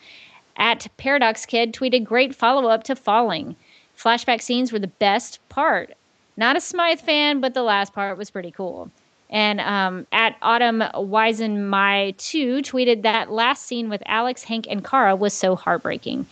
[0.60, 3.56] at Paradox Kid tweeted, Great follow up to Falling.
[3.98, 5.94] Flashback scenes were the best part.
[6.38, 8.92] Not a Smythe fan, but the last part was pretty cool.
[9.32, 14.84] And um, at Autumn Wisen My 2 tweeted that last scene with Alex, Hank, and
[14.84, 16.26] Kara was so heartbreaking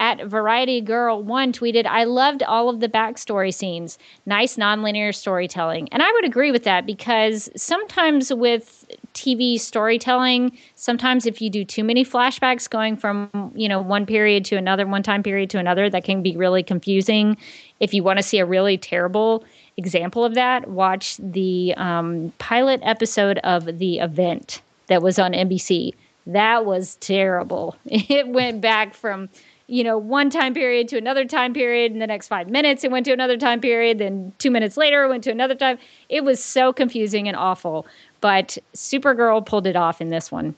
[0.00, 3.98] at Variety Girl One tweeted, "I loved all of the backstory scenes.
[4.26, 8.86] Nice nonlinear storytelling." And I would agree with that because sometimes with
[9.18, 14.44] TV storytelling, sometimes if you do too many flashbacks going from you know one period
[14.46, 17.36] to another, one time period to another, that can be really confusing.
[17.80, 19.44] If you want to see a really terrible
[19.76, 25.94] example of that, watch the um, pilot episode of The Event that was on NBC.
[26.26, 27.76] That was terrible.
[27.86, 29.28] It went back from
[29.68, 31.92] you know, one time period to another time period.
[31.92, 33.98] In the next five minutes, it went to another time period.
[33.98, 35.78] Then two minutes later, it went to another time.
[36.08, 37.86] It was so confusing and awful.
[38.20, 40.54] But Supergirl pulled it off in this one.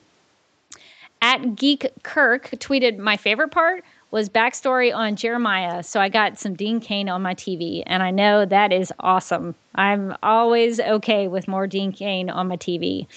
[1.21, 5.83] At Geek Kirk tweeted, My favorite part was backstory on Jeremiah.
[5.83, 9.55] So I got some Dean Cain on my TV, and I know that is awesome.
[9.75, 13.07] I'm always okay with more Dean Cain on my TV.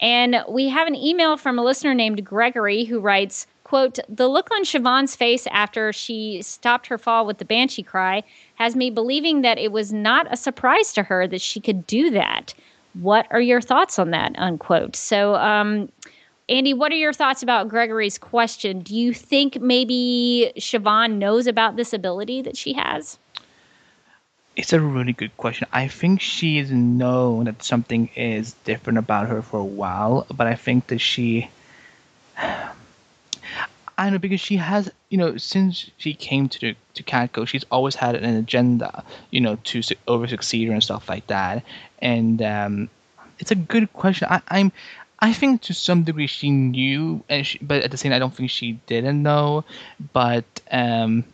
[0.00, 4.50] And we have an email from a listener named Gregory who writes, quote, the look
[4.52, 8.22] on Siobhan's face after she stopped her fall with the banshee cry
[8.56, 12.10] has me believing that it was not a surprise to her that she could do
[12.10, 12.54] that.
[12.94, 14.32] What are your thoughts on that?
[14.38, 14.96] Unquote.
[14.96, 15.88] So, um,
[16.48, 18.80] Andy, what are your thoughts about Gregory's question?
[18.80, 23.18] Do you think maybe Siobhan knows about this ability that she has?
[24.56, 25.66] It's a really good question.
[25.72, 30.54] I think she's known that something is different about her for a while, but I
[30.54, 31.50] think that she
[33.96, 37.94] I know because she has, you know, since she came to to Catco, she's always
[37.94, 41.64] had an agenda, you know, to su- over succeed her and stuff like that.
[42.04, 42.90] And um,
[43.40, 44.28] it's a good question.
[44.30, 44.70] I, I'm,
[45.18, 48.18] I think to some degree she knew, and she, but at the same, time, I
[48.20, 49.64] don't think she didn't know.
[50.12, 51.24] But um,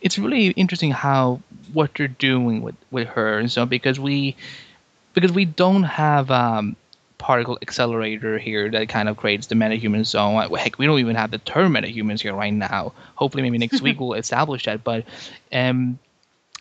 [0.00, 1.42] it's really interesting how
[1.72, 4.34] what they're doing with with her, and so because we
[5.12, 6.74] because we don't have um,
[7.18, 10.48] particle accelerator here that kind of creates the metahuman zone.
[10.56, 12.92] Heck, we don't even have the term metahumans here right now.
[13.16, 14.82] Hopefully, maybe next week we'll establish that.
[14.82, 15.04] But
[15.52, 15.98] um,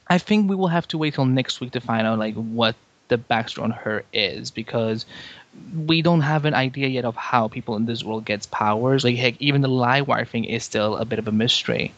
[0.08, 2.76] I think we will have to wait till next week to find out like what
[3.10, 5.06] the backstory on her is because
[5.86, 9.04] we don't have an idea yet of how people in this world gets powers.
[9.04, 11.94] Like heck, even the Livewire thing is still a bit of a mystery.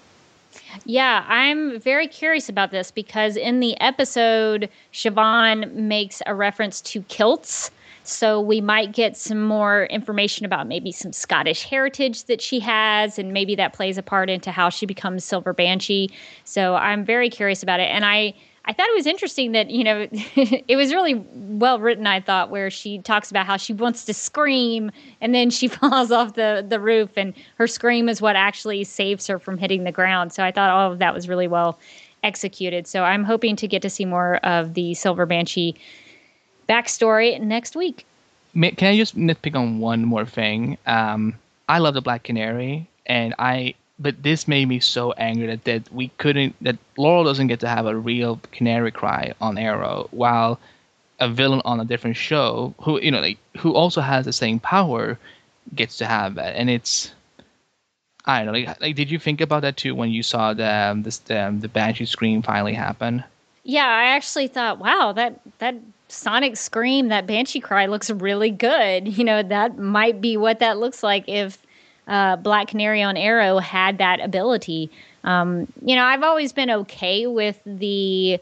[0.86, 7.04] Yeah, I'm very curious about this because in the episode, Siobhan makes a reference to
[7.04, 7.72] kilts
[8.04, 13.20] So we might get some more information about maybe some Scottish heritage that she has,
[13.20, 16.10] and maybe that plays a part into how she becomes Silver Banshee.
[16.44, 17.90] So I'm very curious about it.
[17.90, 18.34] And I
[18.66, 22.50] I thought it was interesting that, you know, it was really well written, I thought,
[22.50, 24.92] where she talks about how she wants to scream
[25.22, 29.28] and then she falls off the, the roof and her scream is what actually saves
[29.28, 30.34] her from hitting the ground.
[30.34, 31.80] So I thought all of that was really well
[32.24, 32.88] executed.
[32.88, 35.76] So I'm hoping to get to see more of the Silver Banshee
[36.68, 38.06] backstory next week.
[38.54, 40.78] Can I just nitpick on one more thing?
[40.86, 41.36] Um,
[41.68, 45.92] I love the Black Canary, and I but this made me so angry that, that
[45.92, 50.60] we couldn't that Laurel doesn't get to have a real canary cry on Arrow while
[51.20, 54.60] a villain on a different show who you know like who also has the same
[54.60, 55.20] power
[55.76, 57.12] gets to have that and it's
[58.26, 60.72] I don't know like, like did you think about that too when you saw the
[60.72, 63.24] um, this um, the Banshee scream finally happen?
[63.64, 65.76] Yeah, I actually thought, wow, that that
[66.08, 69.08] sonic scream, that Banshee cry looks really good.
[69.18, 71.58] You know, that might be what that looks like if
[72.10, 74.90] uh, Black Canary on Arrow had that ability.
[75.24, 78.40] Um, you know, I've always been okay with the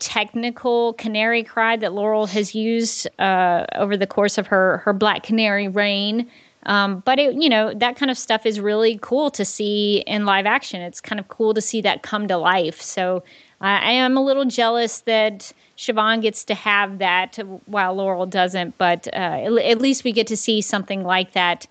[0.00, 5.22] technical canary cry that Laurel has used uh, over the course of her her Black
[5.22, 6.28] Canary reign.
[6.66, 10.26] Um, but it, you know, that kind of stuff is really cool to see in
[10.26, 10.82] live action.
[10.82, 12.82] It's kind of cool to see that come to life.
[12.82, 13.18] So
[13.62, 18.76] uh, I am a little jealous that Siobhan gets to have that while Laurel doesn't.
[18.76, 21.66] But uh, at least we get to see something like that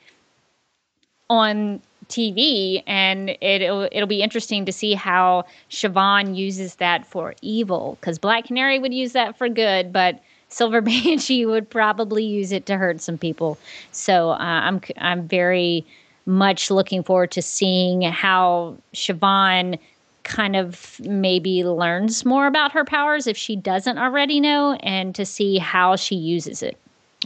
[1.30, 7.98] on TV, and it'll it'll be interesting to see how Siobhan uses that for evil.
[8.00, 10.20] Because Black Canary would use that for good, but
[10.50, 13.58] Silver Banshee would probably use it to hurt some people.
[13.92, 15.86] So uh, I'm I'm very
[16.26, 19.80] much looking forward to seeing how Siobhan
[20.24, 25.26] kind of maybe learns more about her powers if she doesn't already know, and to
[25.26, 26.78] see how she uses it.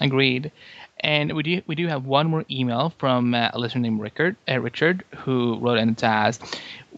[0.01, 0.51] Agreed.
[1.03, 4.37] And we do we do have one more email from uh, a listener named Richard,
[4.49, 6.41] uh, Richard, who wrote in to ask,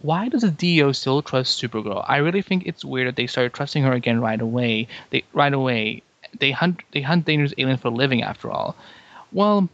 [0.02, 2.04] "Why does the DEO still trust Supergirl?
[2.06, 4.86] I really think it's weird that they started trusting her again right away.
[5.10, 6.02] They right away
[6.38, 8.76] they hunt they hunt dangerous aliens for a living after all.
[9.32, 9.68] Well,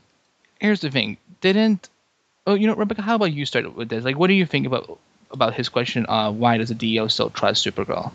[0.61, 1.89] here's the thing: didn't
[2.47, 3.03] oh you know Rebecca?
[3.03, 4.05] How about you start with this?
[4.05, 4.99] Like, what do you think about
[5.31, 6.07] about his question?
[6.09, 8.13] Uh, why does the DEO still trust Supergirl?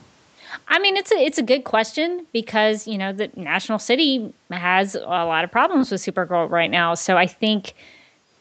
[0.68, 4.95] I mean, it's a it's a good question because you know the National City has
[4.95, 6.93] a lot of problems with Supergirl right now.
[6.93, 7.74] So I think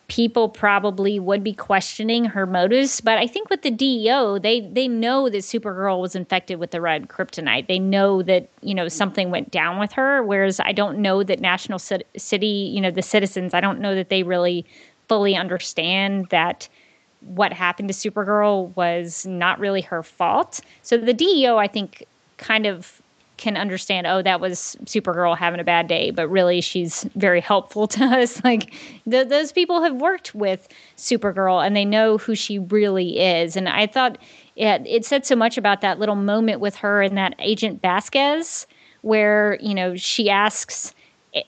[0.09, 3.01] people probably would be questioning her motives.
[3.01, 6.81] But I think with the DEO, they they know that Supergirl was infected with the
[6.81, 7.67] red kryptonite.
[7.67, 10.23] They know that you know something went down with her.
[10.23, 14.09] Whereas I don't know that National City, you know, the citizens, I don't know that
[14.09, 14.65] they really
[15.09, 16.69] fully understand that
[17.27, 20.61] what happened to Supergirl was not really her fault.
[20.83, 22.05] So the DEO, I think,
[22.39, 23.01] kind of
[23.37, 27.87] can understand, oh, that was Supergirl having a bad day, but really she's very helpful
[27.89, 28.43] to us.
[28.45, 28.73] Like
[29.07, 33.57] those people have worked with Supergirl and they know who she really is.
[33.57, 34.19] And I thought
[34.57, 38.67] it, it said so much about that little moment with her and that Agent Vasquez,
[39.03, 40.95] where, you know, she asks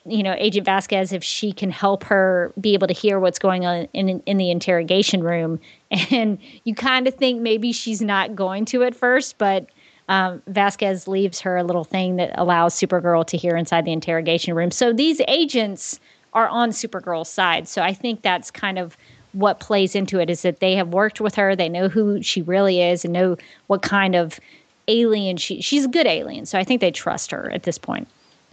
[0.04, 3.64] you know agent vasquez if she can help her be able to hear what's going
[3.64, 5.58] on in in the interrogation room.
[6.10, 9.66] And you kind of think maybe she's not going to at first but
[10.08, 14.54] um, vasquez leaves her a little thing that allows supergirl to hear inside the interrogation
[14.54, 14.70] room.
[14.70, 16.00] So these agents
[16.32, 17.68] are on supergirl's side.
[17.68, 18.96] So i think that's kind of
[19.32, 21.54] what plays into it is that they have worked with her.
[21.54, 23.36] They know who she really is and know
[23.66, 24.40] what kind of
[24.88, 26.44] alien she she's a good alien.
[26.46, 28.08] So i think they trust her at this point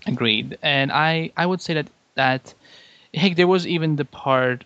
[0.06, 0.58] Agreed.
[0.62, 2.54] And I, I would say that that
[3.14, 4.64] heck, there was even the part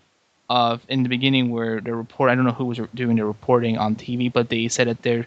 [0.50, 3.78] of in the beginning where the report I don't know who was doing the reporting
[3.78, 5.26] on TV, but they said that they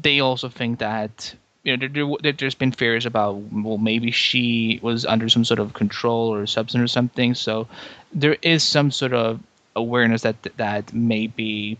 [0.00, 1.34] they also think that
[1.64, 5.60] you know there, there, there's been fears about well maybe she was under some sort
[5.60, 7.34] of control or substance or something.
[7.34, 7.68] So
[8.12, 9.40] there is some sort of
[9.74, 11.78] awareness that that maybe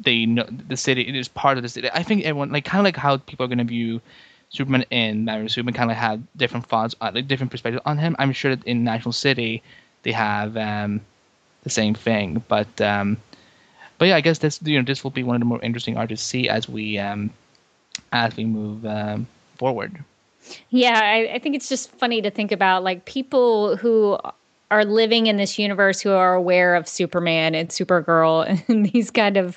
[0.00, 1.88] they know the city is part of the city.
[1.92, 4.00] I think everyone like kind of like how people are going to view
[4.52, 8.14] Superman and Batman Superman kind of have different thoughts, uh, like different perspectives on him.
[8.18, 9.62] I'm sure that in National City
[10.02, 11.00] they have um,
[11.62, 13.16] the same thing, but um,
[13.98, 15.96] but yeah, I guess this you know this will be one of the more interesting
[15.96, 17.30] arcs to see as we um,
[18.12, 19.26] as we move um,
[19.56, 20.04] forward.
[20.70, 24.18] Yeah, I, I think it's just funny to think about like people who
[24.70, 29.38] are living in this universe who are aware of Superman and Supergirl and these kind
[29.38, 29.56] of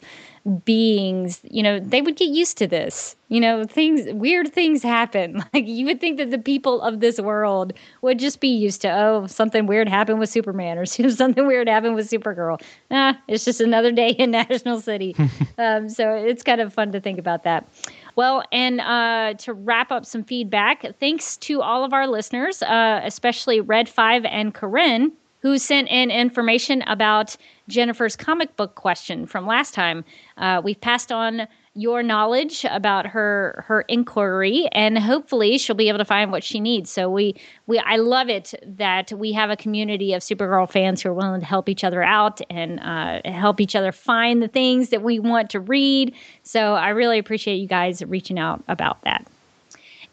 [0.64, 3.16] beings, you know, they would get used to this.
[3.30, 5.43] You know, things, weird things happen.
[5.54, 8.89] Like you would think that the people of this world would just be used to,
[8.89, 12.62] oh, something weird happened with Superman or something weird happened with Supergirl.
[12.91, 15.16] Nah, it's just another day in National City.
[15.58, 17.68] um, so it's kind of fun to think about that.
[18.16, 23.02] Well, and uh, to wrap up some feedback, thanks to all of our listeners, uh,
[23.04, 25.12] especially Red Five and Corinne,
[25.46, 27.38] who sent in information about
[27.68, 30.04] Jennifer's comic book question from last time.
[30.38, 36.00] Uh, we've passed on your knowledge about her her inquiry and hopefully she'll be able
[36.00, 36.89] to find what she needs.
[36.89, 37.36] So we
[37.68, 41.41] we i love it that we have a community of supergirl fans who are willing
[41.41, 45.20] to help each other out and uh, help each other find the things that we
[45.20, 46.16] want to read.
[46.41, 49.28] So i really appreciate you guys reaching out about that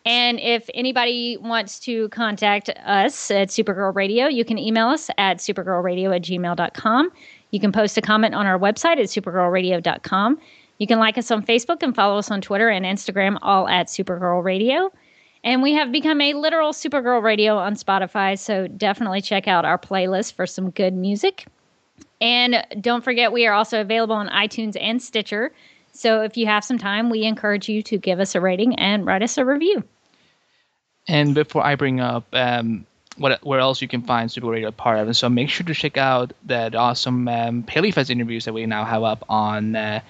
[0.04, 5.38] and if anybody wants to contact us at Supergirl Radio, you can email us at
[5.38, 7.12] supergirlradio at gmail.com.
[7.50, 10.40] You can post a comment on our website at supergirlradio.com.
[10.78, 13.86] You can like us on Facebook and follow us on Twitter and Instagram, all at
[13.86, 14.92] Supergirl Radio.
[15.44, 19.78] And we have become a literal Supergirl Radio on Spotify, so definitely check out our
[19.78, 21.46] playlist for some good music.
[22.20, 25.52] And don't forget, we are also available on iTunes and Stitcher.
[25.92, 29.04] So if you have some time, we encourage you to give us a rating and
[29.04, 29.84] write us a review.
[31.08, 32.86] And before I bring up um,
[33.16, 35.74] what where else you can find Super Radio part of it, so make sure to
[35.74, 39.76] check out that awesome um, interviews that we now have up on.
[39.76, 40.00] Uh,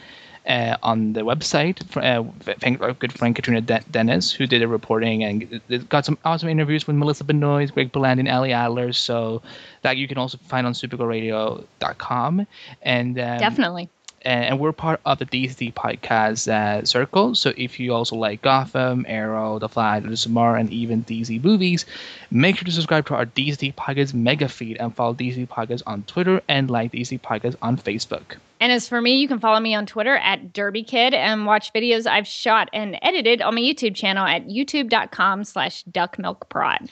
[0.46, 1.78] uh, on the website.
[1.96, 2.24] Uh,
[2.58, 6.48] thank our good friend Katrina De- Dennis, who did the reporting and got some awesome
[6.48, 8.92] interviews with Melissa Benoist, Greg Berlanti, and Ali Adler.
[8.92, 9.42] So
[9.82, 12.46] that you can also find on supergirlradio.com.
[12.82, 13.88] And um, definitely
[14.22, 17.34] and we're part of the DC podcast uh, circle.
[17.34, 21.86] So if you also like Gotham, Arrow, The Flash, Tomorrow, and even DC movies,
[22.30, 26.02] make sure to subscribe to our DC podcast mega feed and follow DC podcast on
[26.04, 28.36] Twitter and like DC podcast on Facebook.
[28.60, 31.72] And as for me, you can follow me on Twitter at Derby Kid and watch
[31.72, 36.88] videos I've shot and edited on my YouTube channel at youtube.com slash duckmilkprod.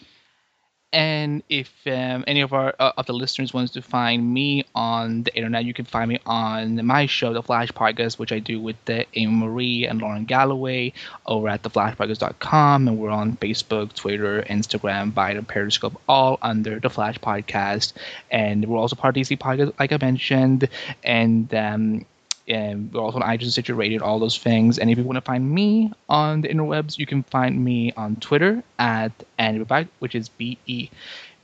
[0.92, 5.22] And if um, any of our uh, of the listeners wants to find me on
[5.22, 8.60] the internet, you can find me on my show, The Flash Podcast, which I do
[8.60, 10.92] with the Amy Marie and Lauren Galloway
[11.26, 12.88] over at theflashpodcast.com.
[12.88, 17.92] And we're on Facebook, Twitter, Instagram, Biden, Periscope, all under The Flash Podcast.
[18.28, 20.68] And we're also part of DC Podcast, like I mentioned.
[21.04, 22.04] And um,
[22.50, 24.78] and we're also on iTunes, Stitcher, Radio, all those things.
[24.78, 28.16] And if you want to find me on the interwebs, you can find me on
[28.16, 29.64] Twitter at Andy
[30.00, 30.90] which is B E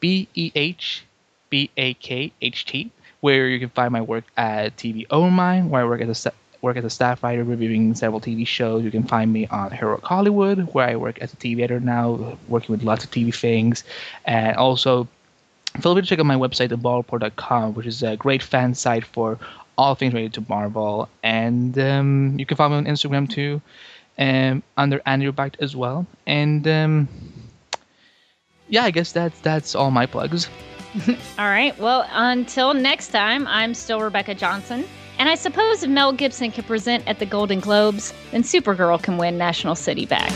[0.01, 1.05] B E H
[1.49, 2.91] B A K H T,
[3.21, 6.33] where you can find my work at TV Overmind, where I work as a
[6.63, 8.83] work as a staff writer reviewing several TV shows.
[8.83, 12.37] You can find me on Heroic Hollywood, where I work as a TV editor now,
[12.49, 13.85] working with lots of TV things,
[14.25, 15.07] and also
[15.81, 19.39] feel free to check out my website, thebalreport.com, which is a great fan site for
[19.79, 21.09] all things related to Marvel.
[21.23, 23.61] And um, you can follow me on Instagram too,
[24.19, 26.07] um, under Andrew Bite as well.
[26.27, 27.09] And um,
[28.69, 30.49] yeah, I guess that's that's all my plugs.
[31.09, 31.79] all right.
[31.79, 34.85] Well, until next time, I'm still Rebecca Johnson.
[35.19, 39.17] And I suppose if Mel Gibson can present at the Golden Globes, then Supergirl can
[39.17, 40.31] win National City back.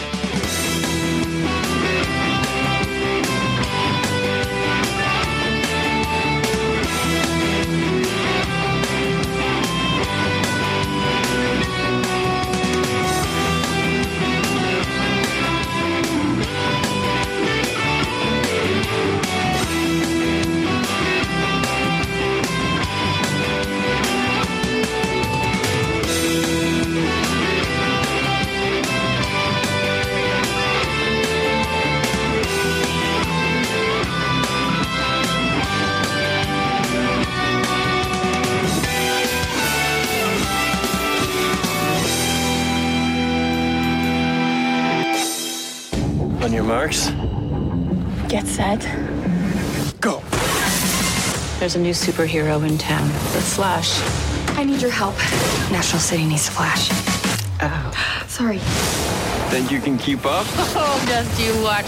[51.71, 54.03] There's a new superhero in town, the Flash.
[54.59, 55.15] I need your help.
[55.71, 56.89] National City needs Flash.
[57.63, 58.25] Oh.
[58.27, 58.59] Sorry.
[59.53, 60.47] Think you can keep up?
[60.75, 61.87] Oh, just you watch.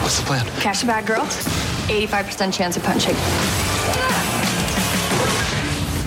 [0.00, 0.46] What's the plan?
[0.62, 1.20] Catch a bad girl.
[1.20, 3.14] 85% chance of punching.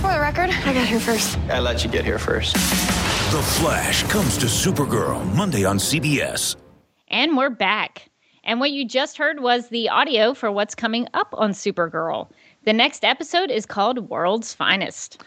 [0.02, 1.38] For the record, I got here first.
[1.52, 2.56] I let you get here first.
[2.56, 6.56] The Flash comes to Supergirl Monday on CBS.
[7.10, 8.10] And we're back.
[8.44, 12.32] And what you just heard was the audio for what's coming up on Supergirl.
[12.64, 15.24] The next episode is called World's Finest.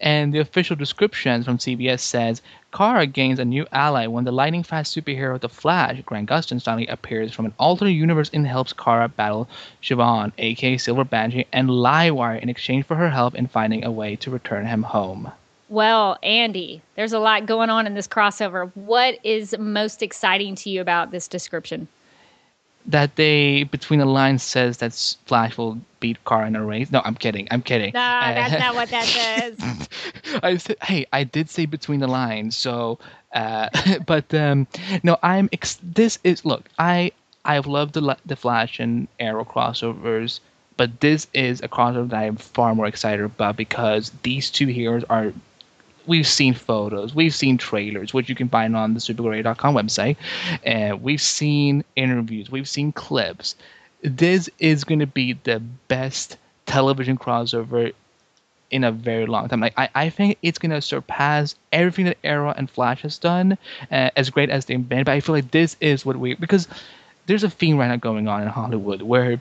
[0.00, 4.64] And the official description from CBS says Kara gains a new ally when the lightning
[4.64, 9.08] fast superhero The Flash, Grant Gustin, finally appears from an alternate universe and helps Kara
[9.08, 9.48] battle
[9.84, 14.16] Siobhan, aka Silver Banshee, and Livewire in exchange for her help in finding a way
[14.16, 15.30] to return him home.
[15.68, 18.72] Well, Andy, there's a lot going on in this crossover.
[18.74, 21.86] What is most exciting to you about this description?
[22.86, 24.92] That they between the lines says that
[25.26, 26.90] Flash will beat Kara in a race.
[26.92, 27.48] No, I'm kidding.
[27.50, 27.92] I'm kidding.
[27.94, 29.58] No, that's not what that says.
[30.42, 32.98] I th- hey, I did say between the lines, so
[33.32, 33.68] Uh,
[34.06, 34.66] but um,
[35.02, 35.48] no, I'm.
[35.52, 36.68] Ex- this is look.
[36.78, 37.12] I
[37.44, 40.40] I've loved the the Flash and Arrow crossovers,
[40.76, 45.04] but this is a crossover that I'm far more excited about because these two heroes
[45.10, 45.32] are.
[46.06, 50.16] We've seen photos, we've seen trailers, which you can find on the supergirl.com website.
[50.64, 53.56] and we've seen interviews, we've seen clips.
[54.02, 56.36] This is going to be the best
[56.66, 57.92] television crossover
[58.70, 59.60] in a very long time.
[59.60, 63.56] Like I, I think it's gonna surpass everything that Arrow and Flash has done,
[63.92, 65.04] uh, as great as they've been.
[65.04, 66.66] But I feel like this is what we because
[67.26, 69.40] there's a theme right now going on in Hollywood where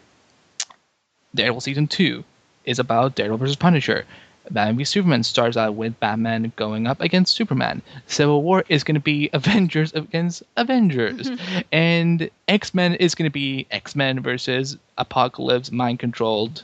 [1.34, 2.24] Daredevil season two
[2.66, 4.06] is about Daredevil versus Punisher.
[4.52, 7.82] Batman v Superman starts out with Batman going up against Superman.
[8.08, 11.30] Civil War is going to be Avengers against Avengers.
[11.72, 16.64] and X Men is going to be X Men versus Apocalypse mind controlled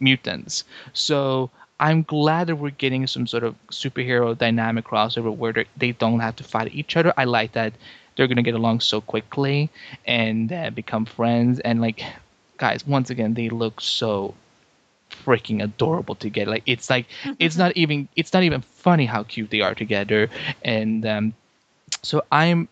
[0.00, 0.64] mutants.
[0.92, 6.20] So I'm glad that we're getting some sort of superhero dynamic crossover where they don't
[6.20, 7.12] have to fight each other.
[7.16, 7.72] I like that
[8.16, 9.70] they're going to get along so quickly
[10.06, 11.58] and uh, become friends.
[11.60, 12.04] And, like,
[12.58, 14.34] guys, once again, they look so
[15.24, 16.50] freaking adorable together.
[16.50, 17.06] Like it's like
[17.38, 20.28] it's not even it's not even funny how cute they are together.
[20.64, 21.34] And um,
[22.02, 22.68] so I'm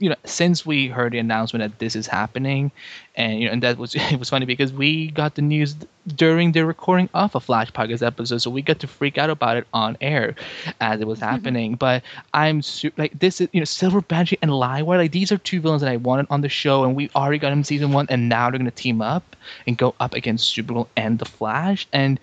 [0.00, 2.70] you know, since we heard the announcement that this is happening,
[3.16, 5.74] and you know, and that was it was funny because we got the news
[6.14, 9.56] during the recording of a Flash podcast episode, so we got to freak out about
[9.56, 10.36] it on air
[10.80, 11.28] as it was mm-hmm.
[11.28, 11.74] happening.
[11.74, 15.38] but I'm su- like, this is you know, Silver Banshee and Livewire, like these are
[15.38, 18.06] two villains that I wanted on the show, and we already got them season one,
[18.08, 19.34] and now they're gonna team up
[19.66, 22.20] and go up against Supergirl and the Flash, and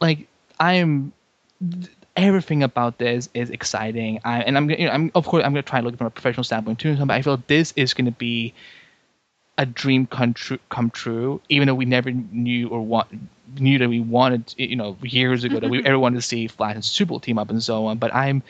[0.00, 0.28] like
[0.60, 1.12] I'm
[2.20, 4.20] everything about this is exciting.
[4.24, 6.06] I, and I'm, you know, I'm of course I'm going to try and look from
[6.06, 6.96] a professional standpoint too.
[6.96, 8.54] But I feel this is going to be
[9.58, 11.40] a dream come true, come true.
[11.48, 13.08] Even though we never knew or want,
[13.58, 16.74] knew that we wanted, you know, years ago that we ever wanted to see Flash
[16.74, 17.98] and Supergirl team up and so on.
[17.98, 18.42] But I'm,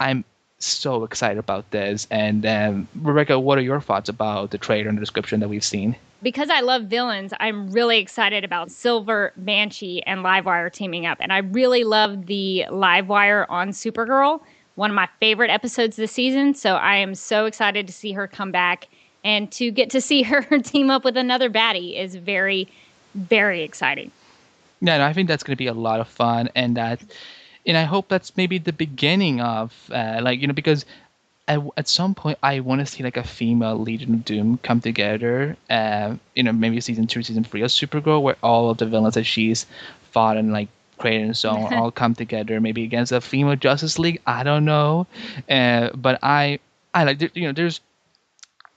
[0.00, 0.24] I'm
[0.58, 2.06] so excited about this.
[2.10, 5.64] And um, Rebecca, what are your thoughts about the trailer and the description that we've
[5.64, 5.96] seen?
[6.22, 11.18] because I love villains, I'm really excited about Silver Banshee and Livewire teaming up.
[11.20, 14.40] And I really love the Livewire on Supergirl,
[14.74, 16.54] one of my favorite episodes this season.
[16.54, 18.88] So I am so excited to see her come back
[19.24, 22.68] and to get to see her team up with another baddie is very,
[23.14, 24.10] very exciting.
[24.80, 27.00] Yeah, no, I think that's going to be a lot of fun, and that,
[27.66, 30.84] and I hope that's maybe the beginning of, uh, like you know, because
[31.48, 34.80] at, at some point I want to see like a female Legion of Doom come
[34.80, 35.56] together.
[35.68, 39.14] Uh, you know, maybe season two, season three of Supergirl, where all of the villains
[39.14, 39.66] that she's
[40.12, 43.98] fought and like created and so on all come together, maybe against a female Justice
[43.98, 44.20] League.
[44.26, 45.06] I don't know,
[45.48, 46.60] uh, but I
[46.94, 47.80] I like you know there's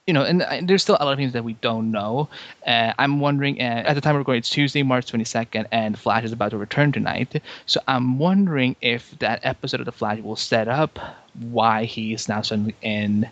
[0.06, 2.28] you know, and, and, there's still a lot of things that we don't know.
[2.66, 6.24] Uh, I'm wondering, uh, at the time we're going, it's Tuesday, March 22nd, and Flash
[6.24, 7.40] is about to return tonight.
[7.66, 10.98] So I'm wondering if that episode of The Flash will set up
[11.40, 13.30] why he is now suddenly in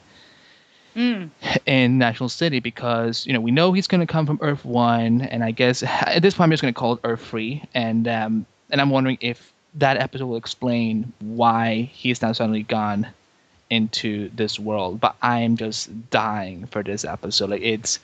[0.95, 1.29] mm.
[1.67, 5.23] in National City because you know we know he's going to come from Earth One,
[5.23, 8.07] and I guess at this point I'm just going to call it Earth Three, and
[8.07, 13.09] um, and I'm wondering if that episode will explain why he's now suddenly gone
[13.71, 15.01] into this world.
[15.01, 17.51] But I'm just dying for this episode.
[17.51, 17.99] Like it's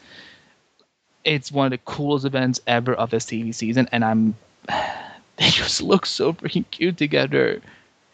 [1.24, 4.36] it's one of the coolest events ever of this TV season, and I'm
[4.68, 7.60] they just look so freaking cute together.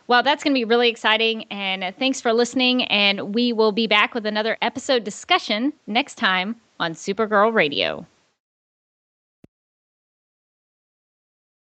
[0.09, 1.45] Well, that's going to be really exciting.
[1.45, 2.85] And thanks for listening.
[2.85, 8.05] And we will be back with another episode discussion next time on Supergirl Radio.